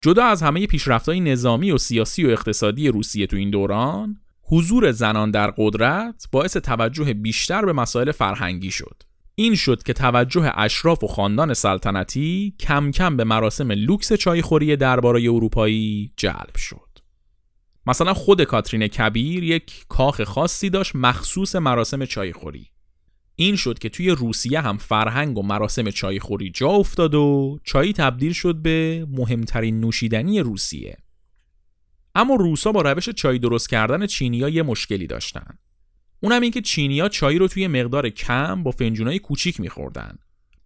[0.01, 4.19] جدا از همه پیشرفت‌های نظامی و سیاسی و اقتصادی روسیه تو این دوران،
[4.49, 9.03] حضور زنان در قدرت باعث توجه بیشتر به مسائل فرهنگی شد.
[9.35, 15.27] این شد که توجه اشراف و خاندان سلطنتی کم کم به مراسم لوکس چایخوری دربارای
[15.27, 16.87] اروپایی جلب شد.
[17.85, 22.67] مثلا خود کاترین کبیر یک کاخ خاصی داشت مخصوص مراسم چایخوری.
[23.35, 28.33] این شد که توی روسیه هم فرهنگ و مراسم چایخوری جا افتاد و چای تبدیل
[28.33, 30.97] شد به مهمترین نوشیدنی روسیه.
[32.17, 35.57] اما روسا با روش چای درست کردن چینیا یه مشکلی داشتن.
[36.19, 40.17] اونم این که چینیا چای رو توی مقدار کم با فنجونای کوچیک میخوردن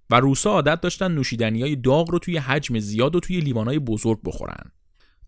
[0.10, 4.72] و روسا عادت داشتن نوشیدنی داغ رو توی حجم زیاد و توی لیوانای بزرگ بخورن.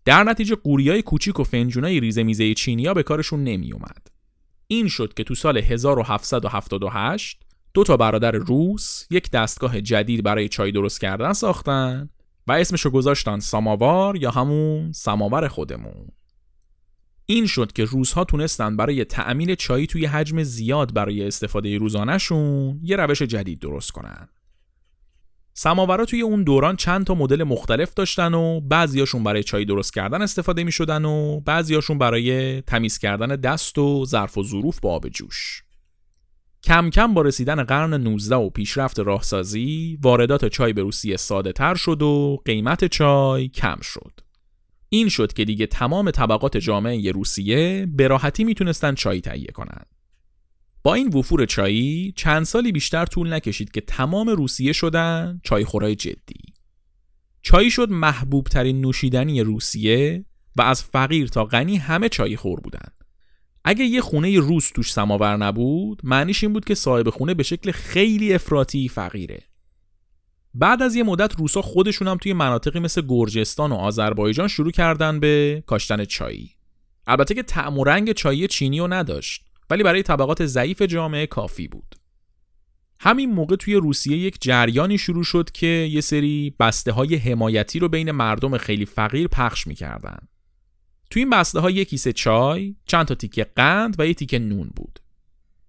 [0.04, 4.06] در نتیجه قوریای کوچیک و فنجونای ریزه میزه چینیا به کارشون نمی اومد.
[4.66, 7.42] این شد که تو سال 1778
[7.74, 12.10] دو تا برادر روس یک دستگاه جدید برای چای درست کردن ساختن
[12.46, 16.08] و اسمشو گذاشتن ساماوار یا همون سماور خودمون.
[17.26, 22.96] این شد که روزها تونستن برای تأمین چای توی حجم زیاد برای استفاده روزانهشون یه
[22.96, 24.28] روش جدید درست کنن.
[25.56, 30.22] سماورا توی اون دوران چند تا مدل مختلف داشتن و بعضیاشون برای چای درست کردن
[30.22, 35.08] استفاده می شدن و بعضیاشون برای تمیز کردن دست و ظرف و ظروف با آب
[35.08, 35.63] جوش.
[36.64, 41.74] کم کم با رسیدن قرن 19 و پیشرفت راهسازی واردات چای به روسیه ساده تر
[41.74, 44.20] شد و قیمت چای کم شد.
[44.88, 49.86] این شد که دیگه تمام طبقات جامعه روسیه به راحتی می‌تونستن چای تهیه کنند.
[50.82, 55.94] با این وفور چایی چند سالی بیشتر طول نکشید که تمام روسیه شدن چای خورای
[55.94, 56.40] جدی.
[57.42, 60.24] چای شد محبوب ترین نوشیدنی روسیه
[60.56, 62.93] و از فقیر تا غنی همه چای خور بودن.
[63.64, 67.70] اگه یه خونه روس توش سماور نبود معنیش این بود که صاحب خونه به شکل
[67.70, 69.42] خیلی افراطی فقیره.
[70.54, 75.20] بعد از یه مدت روسا خودشون هم توی مناطقی مثل گرجستان و آذربایجان شروع کردن
[75.20, 76.50] به کاشتن چایی.
[77.06, 81.68] البته که طعم و رنگ چای چینی رو نداشت ولی برای طبقات ضعیف جامعه کافی
[81.68, 81.94] بود.
[83.00, 87.88] همین موقع توی روسیه یک جریانی شروع شد که یه سری بسته های حمایتی رو
[87.88, 90.18] بین مردم خیلی فقیر پخش می‌کردن.
[91.10, 94.70] توی این بسته ها یک کیسه چای، چند تا تیکه قند و یه تیکه نون
[94.76, 94.98] بود.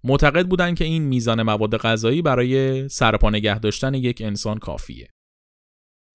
[0.04, 5.08] معتقد بودن که این میزان مواد غذایی برای سرپا نگه داشتن یک انسان کافیه.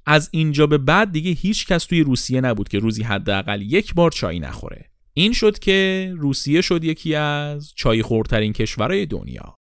[0.05, 4.11] از اینجا به بعد دیگه هیچ کس توی روسیه نبود که روزی حداقل یک بار
[4.11, 4.89] چای نخوره.
[5.13, 9.55] این شد که روسیه شد یکی از چای خورترین کشورهای دنیا.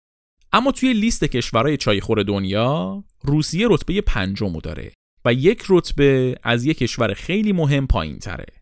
[0.54, 4.94] اما توی لیست کشورهای چای خور دنیا روسیه رتبه پنجم داره
[5.26, 8.59] و یک رتبه از یک کشور خیلی مهم پایین تره.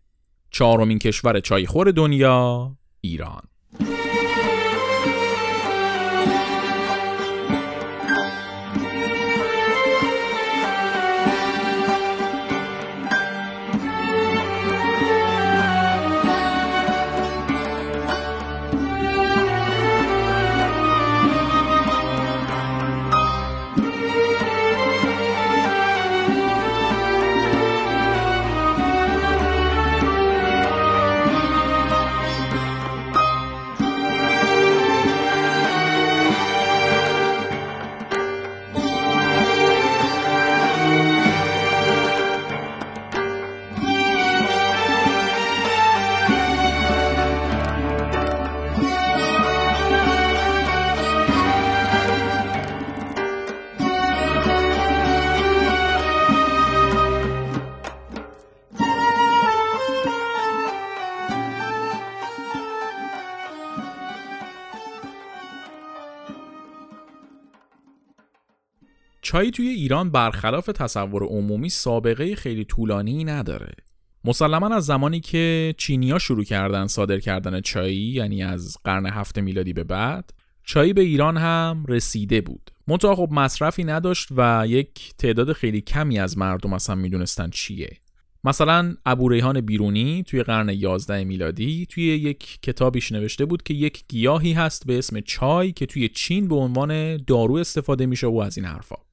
[0.50, 3.42] چهارمین کشور چای خور دنیا ایران.
[69.38, 73.72] چای توی ایران برخلاف تصور عمومی سابقه خیلی طولانی نداره.
[74.24, 79.72] مسلما از زمانی که چینیا شروع کردن صادر کردن چایی یعنی از قرن هفت میلادی
[79.72, 80.32] به بعد
[80.64, 82.70] چای به ایران هم رسیده بود.
[82.88, 87.96] منتها خب مصرفی نداشت و یک تعداد خیلی کمی از مردم اصلا می‌دونستن چیه.
[88.44, 94.04] مثلا ابو ریحان بیرونی توی قرن 11 میلادی توی یک کتابیش نوشته بود که یک
[94.08, 98.58] گیاهی هست به اسم چای که توی چین به عنوان دارو استفاده میشه و از
[98.58, 99.07] این حرفا.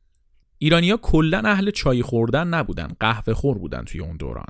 [0.57, 4.45] ایرانیا کلا اهل چای خوردن نبودن قهوه خور بودن توی اون دوران.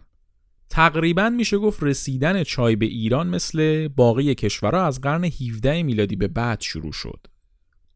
[0.70, 6.28] تقریبا میشه گفت رسیدن چای به ایران مثل باقی کشورها از قرن 17 میلادی به
[6.28, 7.28] بعد شروع شد.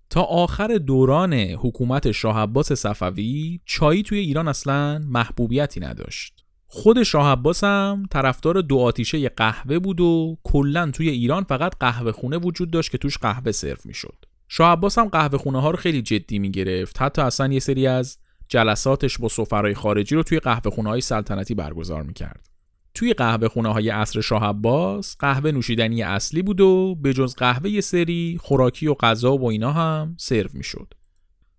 [0.10, 6.46] تا آخر دوران حکومت شاه عباس صفوی چای توی ایران اصلا محبوبیتی نداشت.
[6.68, 12.12] خود شاه عباس هم طرفدار دو آتیشه قهوه بود و کلا توی ایران فقط قهوه
[12.12, 14.26] خونه وجود داشت که توش قهوه سرو می‌شد.
[14.52, 17.88] شاه عباس هم قهوه خونه ها رو خیلی جدی می گرفت حتی اصلا یه سری
[17.88, 22.50] از جلساتش با سفرای خارجی رو توی قهوه خونه های سلطنتی برگزار می کرد.
[22.94, 27.70] توی قهوه خونه های عصر شاه عباس قهوه نوشیدنی اصلی بود و به جز قهوه
[27.70, 30.94] یه سری خوراکی و غذا و اینا هم سرو می شد.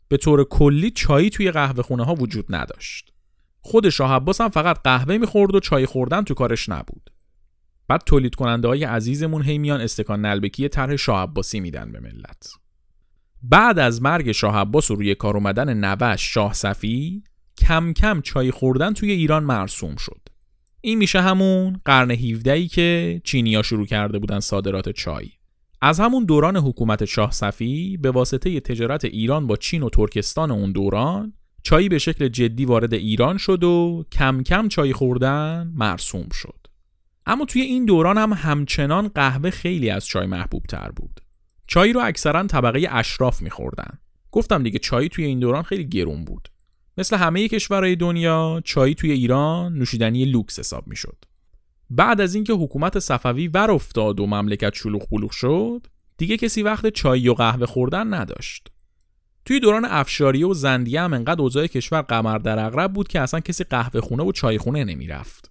[0.09, 3.13] به طور کلی چایی توی قهوه خونه ها وجود نداشت.
[3.61, 7.11] خود شاه عباس هم فقط قهوه می‌خورد و چای خوردن تو کارش نبود.
[7.89, 12.60] بعد تولید کننده های عزیزمون هی میان استکان نلبکی طرح شاه عباسی میدن به ملت.
[13.43, 17.23] بعد از مرگ شاه عباس و روی کار اومدن نوش شاه صفی
[17.59, 20.21] کم کم چای خوردن توی ایران مرسوم شد.
[20.81, 25.29] این میشه همون قرن 17 ای که چینیا شروع کرده بودن صادرات چای.
[25.83, 30.73] از همون دوران حکومت شاه صفی به واسطه تجارت ایران با چین و ترکستان اون
[30.73, 31.33] دوران
[31.63, 36.67] چای به شکل جدی وارد ایران شد و کم کم چای خوردن مرسوم شد.
[37.27, 41.21] اما توی این دوران هم همچنان قهوه خیلی از چای محبوب تر بود.
[41.73, 43.99] چای رو اکثرا طبقه اشراف میخوردن.
[44.33, 46.49] گفتم دیگه چای توی این دوران خیلی گرون بود.
[46.99, 51.25] مثل همه کشورهای دنیا چای توی ایران نوشیدنی لوکس حساب می‌شد.
[51.91, 56.87] بعد از اینکه حکومت صفوی ور افتاد و مملکت شلوغ بلوغ شد دیگه کسی وقت
[56.87, 58.69] چای و قهوه خوردن نداشت
[59.45, 63.41] توی دوران افشاریه و زندیه هم انقدر اوضاع کشور قمر در اغرب بود که اصلا
[63.41, 65.51] کسی قهوه خونه و چای خونه نمی‌رفت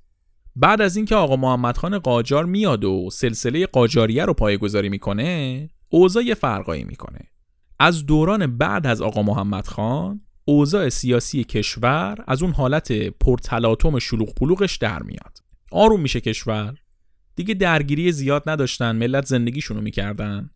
[0.55, 6.24] بعد از اینکه آقا محمد خان قاجار میاد و سلسله قاجاریه رو پایگذاری می‌کنه اوضاع
[6.24, 7.20] یه فرقایی می‌کنه.
[7.80, 14.34] از دوران بعد از آقا محمد خان اوضاع سیاسی کشور از اون حالت پرتلاطم شلوغ
[14.34, 15.38] پلوغش در میاد.
[15.72, 16.76] آروم میشه کشور.
[17.36, 20.50] دیگه درگیری زیاد نداشتن ملت زندگیشونو می‌کردن.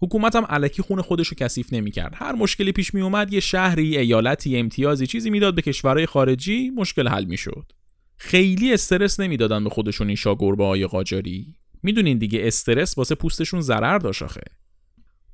[0.00, 2.12] حکومت هم علکی خون خودشو کثیف نمی‌کرد.
[2.16, 7.08] هر مشکلی پیش می اومد یه شهری ایالتی امتیازی چیزی می‌داد به کشورهای خارجی مشکل
[7.08, 7.72] حل می‌شد.
[8.16, 11.54] خیلی استرس نمی‌دادن به خودشون این شاگربه های قاجاری.
[11.82, 14.42] می‌دونین دیگه استرس واسه پوستشون ضرر داشت آخه.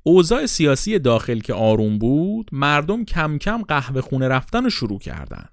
[0.07, 5.45] اوضاع سیاسی داخل که آروم بود مردم کم کم قهوه خونه رفتن رو شروع کردن.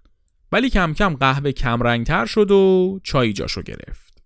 [0.52, 4.22] ولی کم کم قهوه کم رنگتر شد و چای جاشو گرفت.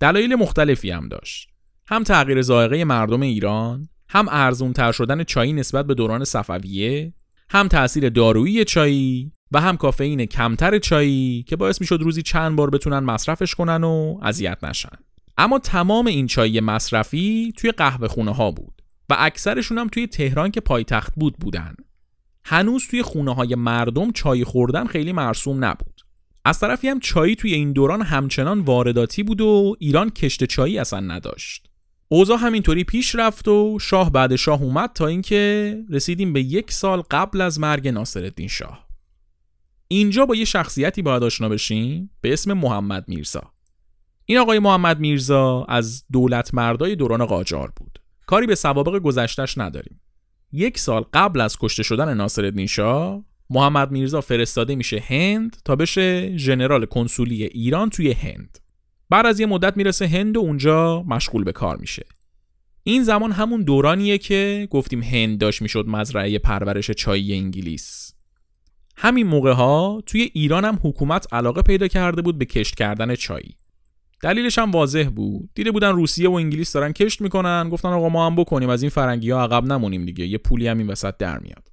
[0.00, 1.48] دلایل مختلفی هم داشت.
[1.88, 7.12] هم تغییر ذائقه مردم ایران هم ارزون تر شدن چای نسبت به دوران صفویه
[7.50, 12.70] هم تاثیر دارویی چایی و هم کافئین کمتر چایی که باعث می‌شد روزی چند بار
[12.70, 14.98] بتونن مصرفش کنن و اذیت نشن.
[15.38, 18.75] اما تمام این چای مصرفی توی قهوه خونه ها بود.
[19.10, 21.74] و اکثرشون هم توی تهران که پایتخت بود بودن.
[22.44, 26.00] هنوز توی خونه های مردم چای خوردن خیلی مرسوم نبود.
[26.44, 31.00] از طرفی هم چایی توی این دوران همچنان وارداتی بود و ایران کشت چایی اصلا
[31.00, 31.66] نداشت.
[32.08, 37.02] اوضاع همینطوری پیش رفت و شاه بعد شاه اومد تا اینکه رسیدیم به یک سال
[37.10, 38.86] قبل از مرگ ناصرالدین شاه.
[39.88, 43.52] اینجا با یه شخصیتی باید آشنا بشیم به اسم محمد میرزا.
[44.24, 47.98] این آقای محمد میرزا از دولت مردای دوران قاجار بود.
[48.26, 50.00] کاری به سوابق گذشتش نداریم.
[50.52, 56.36] یک سال قبل از کشته شدن ناصرالدین شاه محمد میرزا فرستاده میشه هند تا بشه
[56.36, 58.58] ژنرال کنسولی ایران توی هند.
[59.10, 62.06] بعد از یه مدت می‌رسه هند و اونجا مشغول به کار میشه.
[62.82, 68.12] این زمان همون دورانیه که گفتیم هند داشت می‌شد مزرعه پرورش چایی انگلیس.
[68.96, 73.56] همین موقع ها توی ایران هم حکومت علاقه پیدا کرده بود به کشت کردن چایی.
[74.22, 75.50] دلیلش هم واضح بود.
[75.54, 77.68] دیده بودن روسیه و انگلیس دارن کشت می‌کنن.
[77.68, 78.68] گفتن آقا ما هم بکنیم.
[78.68, 80.26] از این فرنگی ها عقب نمونیم دیگه.
[80.26, 81.68] یه پولی هم این وسط در میاد.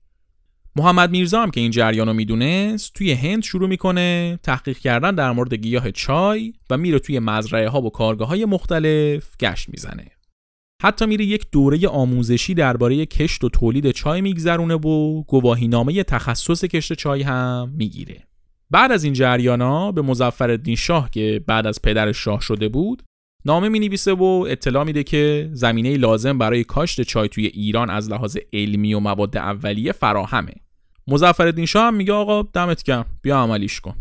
[0.76, 5.32] محمد میرزا هم که این جریان رو می‌دونست توی هند شروع می‌کنه تحقیق کردن در
[5.32, 10.06] مورد گیاه چای و میره توی مزرعه ها و کارگاه های مختلف گشت می‌زنه.
[10.82, 16.94] حتی میره یک دوره آموزشی درباره کشت و تولید چای میگذرونه و گواهینامه تخصص کشت
[16.94, 18.28] چای هم می‌گیره.
[18.74, 23.04] بعد از این جریانا به مظفرالدین شاه که بعد از پدر شاه شده بود
[23.46, 28.12] نامه می نویسه و اطلاع میده که زمینه لازم برای کاشت چای توی ایران از
[28.12, 30.54] لحاظ علمی و مواد اولیه فراهمه.
[31.08, 33.96] مظفرالدین شاه هم میگه آقا دمت گرم بیا عملیش کن.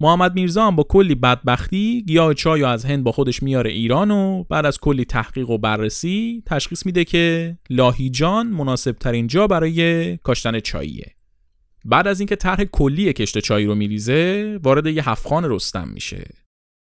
[0.00, 4.10] محمد میرزا هم با کلی بدبختی گیاه چای و از هند با خودش میاره ایران
[4.10, 10.16] و بعد از کلی تحقیق و بررسی تشخیص میده که لاهیجان مناسب ترین جا برای
[10.16, 11.14] کاشتن چاییه.
[11.84, 16.28] بعد از اینکه طرح کلی کشت چای رو میریزه وارد یه هفخان رستم میشه.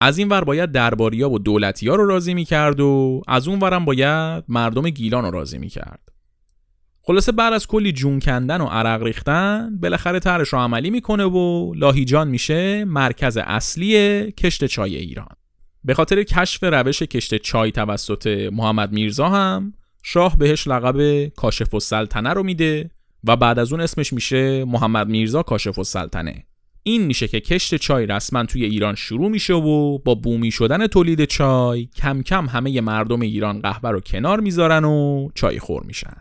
[0.01, 4.43] از این ور باید درباریا و دولتیا رو راضی می‌کرد و از اون ورم باید
[4.47, 5.99] مردم گیلان رو راضی می‌کرد.
[7.03, 11.73] خلاصه بعد از کلی جون کندن و عرق ریختن بالاخره طرحش رو عملی می‌کنه و
[11.73, 15.35] لاهیجان میشه مرکز اصلی کشت چای ایران.
[15.83, 19.73] به خاطر کشف روش کشت چای توسط محمد میرزا هم
[20.03, 22.91] شاه بهش لقب کاشف السلطنه رو میده
[23.23, 26.45] و بعد از اون اسمش میشه محمد میرزا کاشف السلطنه.
[26.83, 31.25] این میشه که کشت چای رسما توی ایران شروع میشه و با بومی شدن تولید
[31.25, 36.17] چای کم کم همه مردم ایران قهوه رو کنار می‌ذارن و چای خور میشن.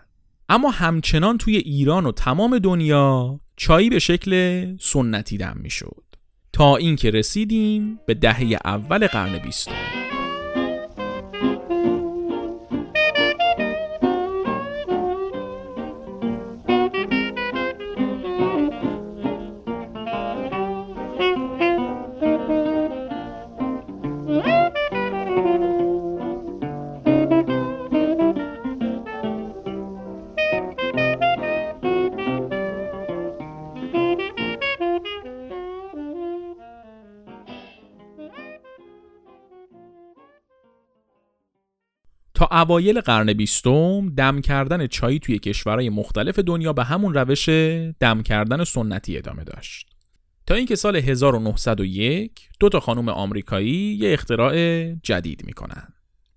[0.49, 6.05] اما همچنان توی ایران و تمام دنیا چای به شکل سنتی دم می‌شد.
[6.53, 9.73] تا اینکه رسیدیم به دهه اول قرن بیستم.
[42.41, 47.49] تا اوایل قرن بیستم دم کردن چای توی کشورهای مختلف دنیا به همون روش
[48.01, 49.91] دم کردن سنتی ادامه داشت.
[50.47, 55.89] تا اینکه سال 1901 دو تا خانم آمریکایی یه اختراع جدید می‌کنن.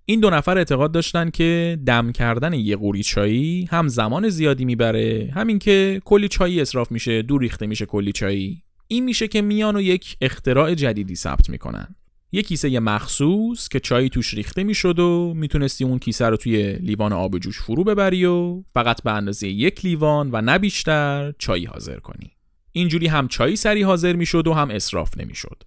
[0.05, 5.31] این دو نفر اعتقاد داشتن که دم کردن یه قوری چایی هم زمان زیادی می‌بره
[5.35, 9.75] همین که کلی چایی اصراف میشه دور ریخته میشه کلی چایی این میشه که میان
[9.75, 11.95] و یک اختراع جدیدی ثبت می‌کنن
[12.35, 17.13] یه کیسه مخصوص که چای توش ریخته می‌شد و می‌تونستی اون کیسه رو توی لیوان
[17.13, 21.99] آب جوش فرو ببری و فقط به اندازه یک لیوان و نه بیشتر چای حاضر
[21.99, 22.31] کنی.
[22.71, 25.63] اینجوری هم چای سری حاضر می‌شد و هم اصراف نمی‌شد.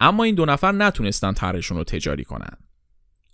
[0.00, 2.56] اما این دو نفر نتونستن طرحشون رو تجاری کنن.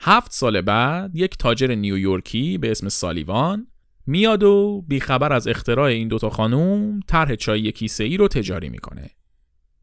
[0.00, 3.66] هفت سال بعد یک تاجر نیویورکی به اسم سالیوان
[4.06, 9.10] میاد و بیخبر از اختراع این دوتا خانوم طرح چای کیسه ای رو تجاری می‌کنه.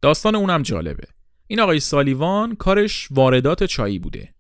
[0.01, 1.07] داستان اونم جالبه.
[1.51, 4.33] این آقای سالیوان کارش واردات چایی بوده.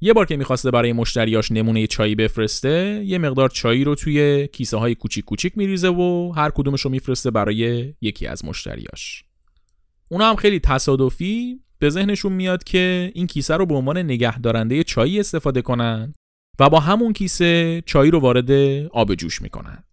[0.00, 4.76] یه بار که می‌خواسته برای مشتریاش نمونه چایی بفرسته یه مقدار چایی رو توی کیسه
[4.76, 9.24] های کوچیک کوچیک میریزه و هر کدومش رو میفرسته برای یکی از مشتریاش.
[10.08, 15.20] اونا هم خیلی تصادفی به ذهنشون میاد که این کیسه رو به عنوان نگهدارنده چایی
[15.20, 16.12] استفاده کنن
[16.60, 18.50] و با همون کیسه چایی رو وارد
[18.92, 19.84] آب جوش می‌کنن.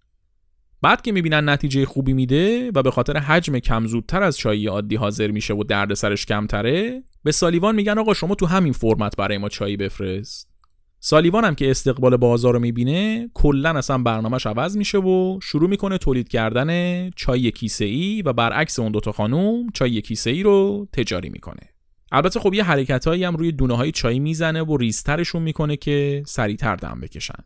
[0.82, 4.96] بعد که می‌بینن نتیجه خوبی میده و به خاطر حجم کم زودتر از چای عادی
[4.96, 9.38] حاضر میشه و درد سرش کمتره به سالیوان میگن آقا شما تو همین فرمت برای
[9.38, 10.52] ما چایی بفرست.
[11.00, 15.98] سالیوان هم که استقبال بازار رو می‌بینه کلا اصلا برنامهش عوض میشه و شروع می‌کنه
[15.98, 21.30] تولید کردن چای کیسه ای و برعکس اون دوتا خانوم چای کیسه ای رو تجاری
[21.30, 21.70] می‌کنه.
[22.12, 26.76] البته خب یه حرکتهایی هم روی دونه های چای می‌زنه و ریزترشون می‌کنه که سریعتر
[26.76, 27.44] دم بکشن.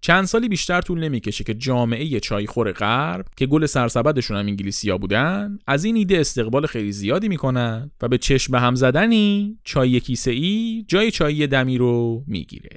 [0.00, 5.58] چند سالی بیشتر طول نمی‌کشه که جامعه چایخور غرب که گل سرسبدشون هم انگلیسیا بودن
[5.66, 10.84] از این ایده استقبال خیلی زیادی می‌کنن و به چشم هم زدنی چای کیسه ای
[10.88, 12.76] جای چای دمی رو می‌گیره.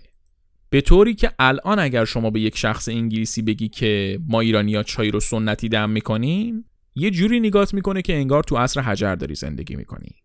[0.69, 5.11] به طوری که الان اگر شما به یک شخص انگلیسی بگی که ما ایرانیا چای
[5.11, 6.65] رو سنتی دم می‌کنیم
[6.95, 10.15] یه جوری نگات می‌کنه که انگار تو عصر حجر داری زندگی می‌کنی.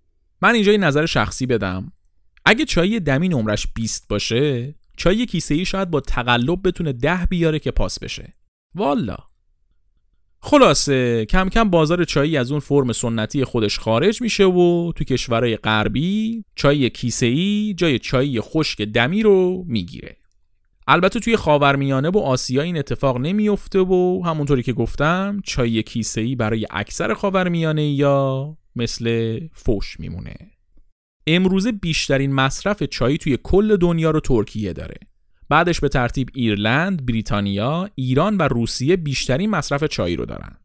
[0.42, 1.92] من اینجا یه نظر شخصی بدم.
[2.44, 7.58] اگه چای دمی نمرش 20 باشه چای کیسه ای شاید با تقلب بتونه ده بیاره
[7.58, 8.32] که پاس بشه.
[8.74, 9.16] والا.
[10.40, 15.56] خلاصه کم کم بازار چایی از اون فرم سنتی خودش خارج میشه و تو کشورهای
[15.56, 20.16] غربی چای کیسه ای جای چای خشک دمی رو می‌گیره.
[20.88, 26.34] البته توی خاورمیانه و آسیا این اتفاق نمیفته و همونطوری که گفتم چای کیسه ای
[26.34, 30.55] برای اکثر خاورمیانه یا مثل فوش میمونه.
[31.26, 34.96] امروزه بیشترین مصرف چای توی کل دنیا رو ترکیه داره.
[35.48, 40.56] بعدش به ترتیب ایرلند، بریتانیا، ایران و روسیه بیشترین مصرف چای رو دارن.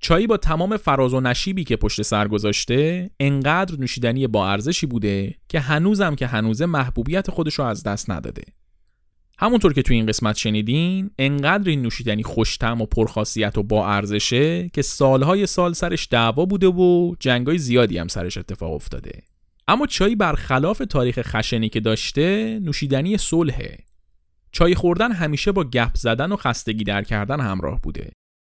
[0.00, 5.34] چای با تمام فراز و نشیبی که پشت سر گذاشته انقدر نوشیدنی با ارزشی بوده
[5.48, 8.42] که هنوزم که هنوزه محبوبیت خودش رو از دست نداده.
[9.38, 14.68] همونطور که توی این قسمت شنیدین انقدر این نوشیدنی خوشتم و پرخاصیت و با ارزشه
[14.68, 19.22] که سالهای سال سرش دعوا بوده و جنگای زیادی هم سرش اتفاق افتاده.
[19.68, 23.78] اما چای برخلاف تاریخ خشنی که داشته نوشیدنی صلحه.
[24.52, 28.12] چای خوردن همیشه با گپ زدن و خستگی در کردن همراه بوده.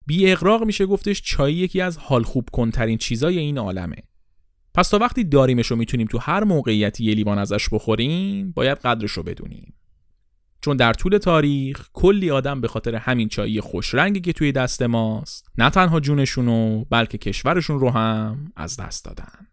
[0.06, 3.96] بی اقراق میشه گفتش چای یکی از حال خوب کنترین چیزای این عالمه.
[4.74, 9.10] پس تا وقتی داریمش و می‌تونیم تو هر موقعیتی یه لیوان ازش بخوریم باید قدرش
[9.10, 9.74] رو بدونیم.
[10.60, 14.82] چون در طول تاریخ کلی آدم به خاطر همین چایی خوش رنگی که توی دست
[14.82, 19.47] ماست نه تنها جونشونو بلکه کشورشون رو هم از دست دادن.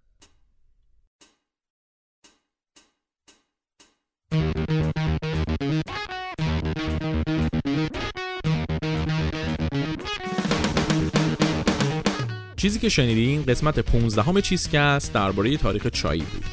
[12.57, 16.45] چیزی که شنیدین قسمت 15 همه چیزکست درباره تاریخ چایی بود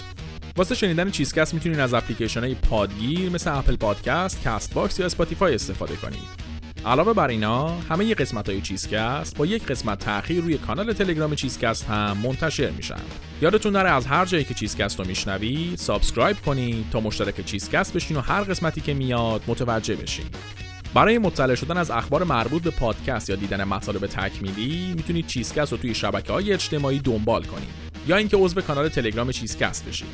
[0.57, 5.55] واسه شنیدن چیزکست می‌تونین از اپلیکیشن های پادگیر مثل اپل پادکست، کاست باکس یا اسپاتیفای
[5.55, 6.42] استفاده کنید.
[6.87, 9.37] علاوه بر اینا همه ی قسمت های چیزکست.
[9.37, 13.01] با یک قسمت تاخیر روی کانال تلگرام چیزکست هم منتشر میشن.
[13.43, 18.17] یادتون نره از هر جایی که چیزکست رو میشنوید subscribe کنید تا مشترک چیزکست بشین
[18.17, 20.25] و هر قسمتی که میاد متوجه بشین
[20.95, 25.79] برای مطلع شدن از اخبار مربوط به پادکست یا دیدن مطالب تکمیلی می‌تونید چیزکست رو
[25.79, 27.93] توی شبکه های اجتماعی دنبال کنید.
[28.07, 30.09] یا اینکه عضو کانال تلگرام چیزکست بشید.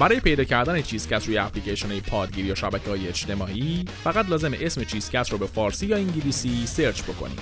[0.00, 5.32] برای پیدا کردن چیزکست روی اپلیکیشن پادگیر یا شبکه های اجتماعی فقط لازم اسم چیزکست
[5.32, 7.38] رو به فارسی یا انگلیسی search بکنید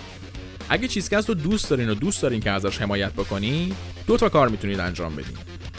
[0.69, 3.75] اگه چیزکست رو دوست دارین و دوست دارین که ازش حمایت بکنید
[4.07, 5.37] دو تا کار می‌تونید انجام بدین.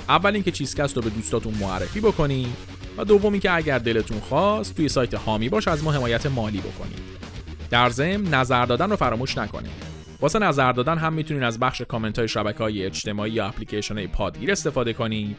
[0.09, 2.55] اول اینکه چیزکست رو به دوستاتون معرفی بکنید
[2.97, 6.99] و دوم اینکه اگر دلتون خواست توی سایت حامی باش از ما حمایت مالی بکنید
[7.69, 9.71] در ضمن نظر دادن رو فراموش نکنید
[10.21, 14.07] واسه نظر دادن هم می‌تونید از بخش کامنت های شبکه های اجتماعی یا اپلیکیشن های
[14.07, 15.37] پادگیر استفاده کنید.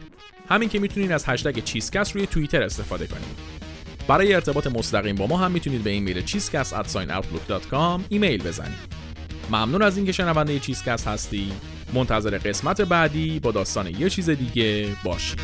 [0.51, 3.61] همین که می‌تونید از هشتگ چیزکست روی توییتر استفاده کنید
[4.07, 6.73] برای ارتباط مستقیم با ما هم می‌تونید به ایمیل چیزکست
[8.09, 9.01] ایمیل بزنید
[9.51, 11.51] ممنون از اینکه شنونده چیزکست هستی
[11.93, 15.39] منتظر قسمت بعدی با داستان یه چیز دیگه باشید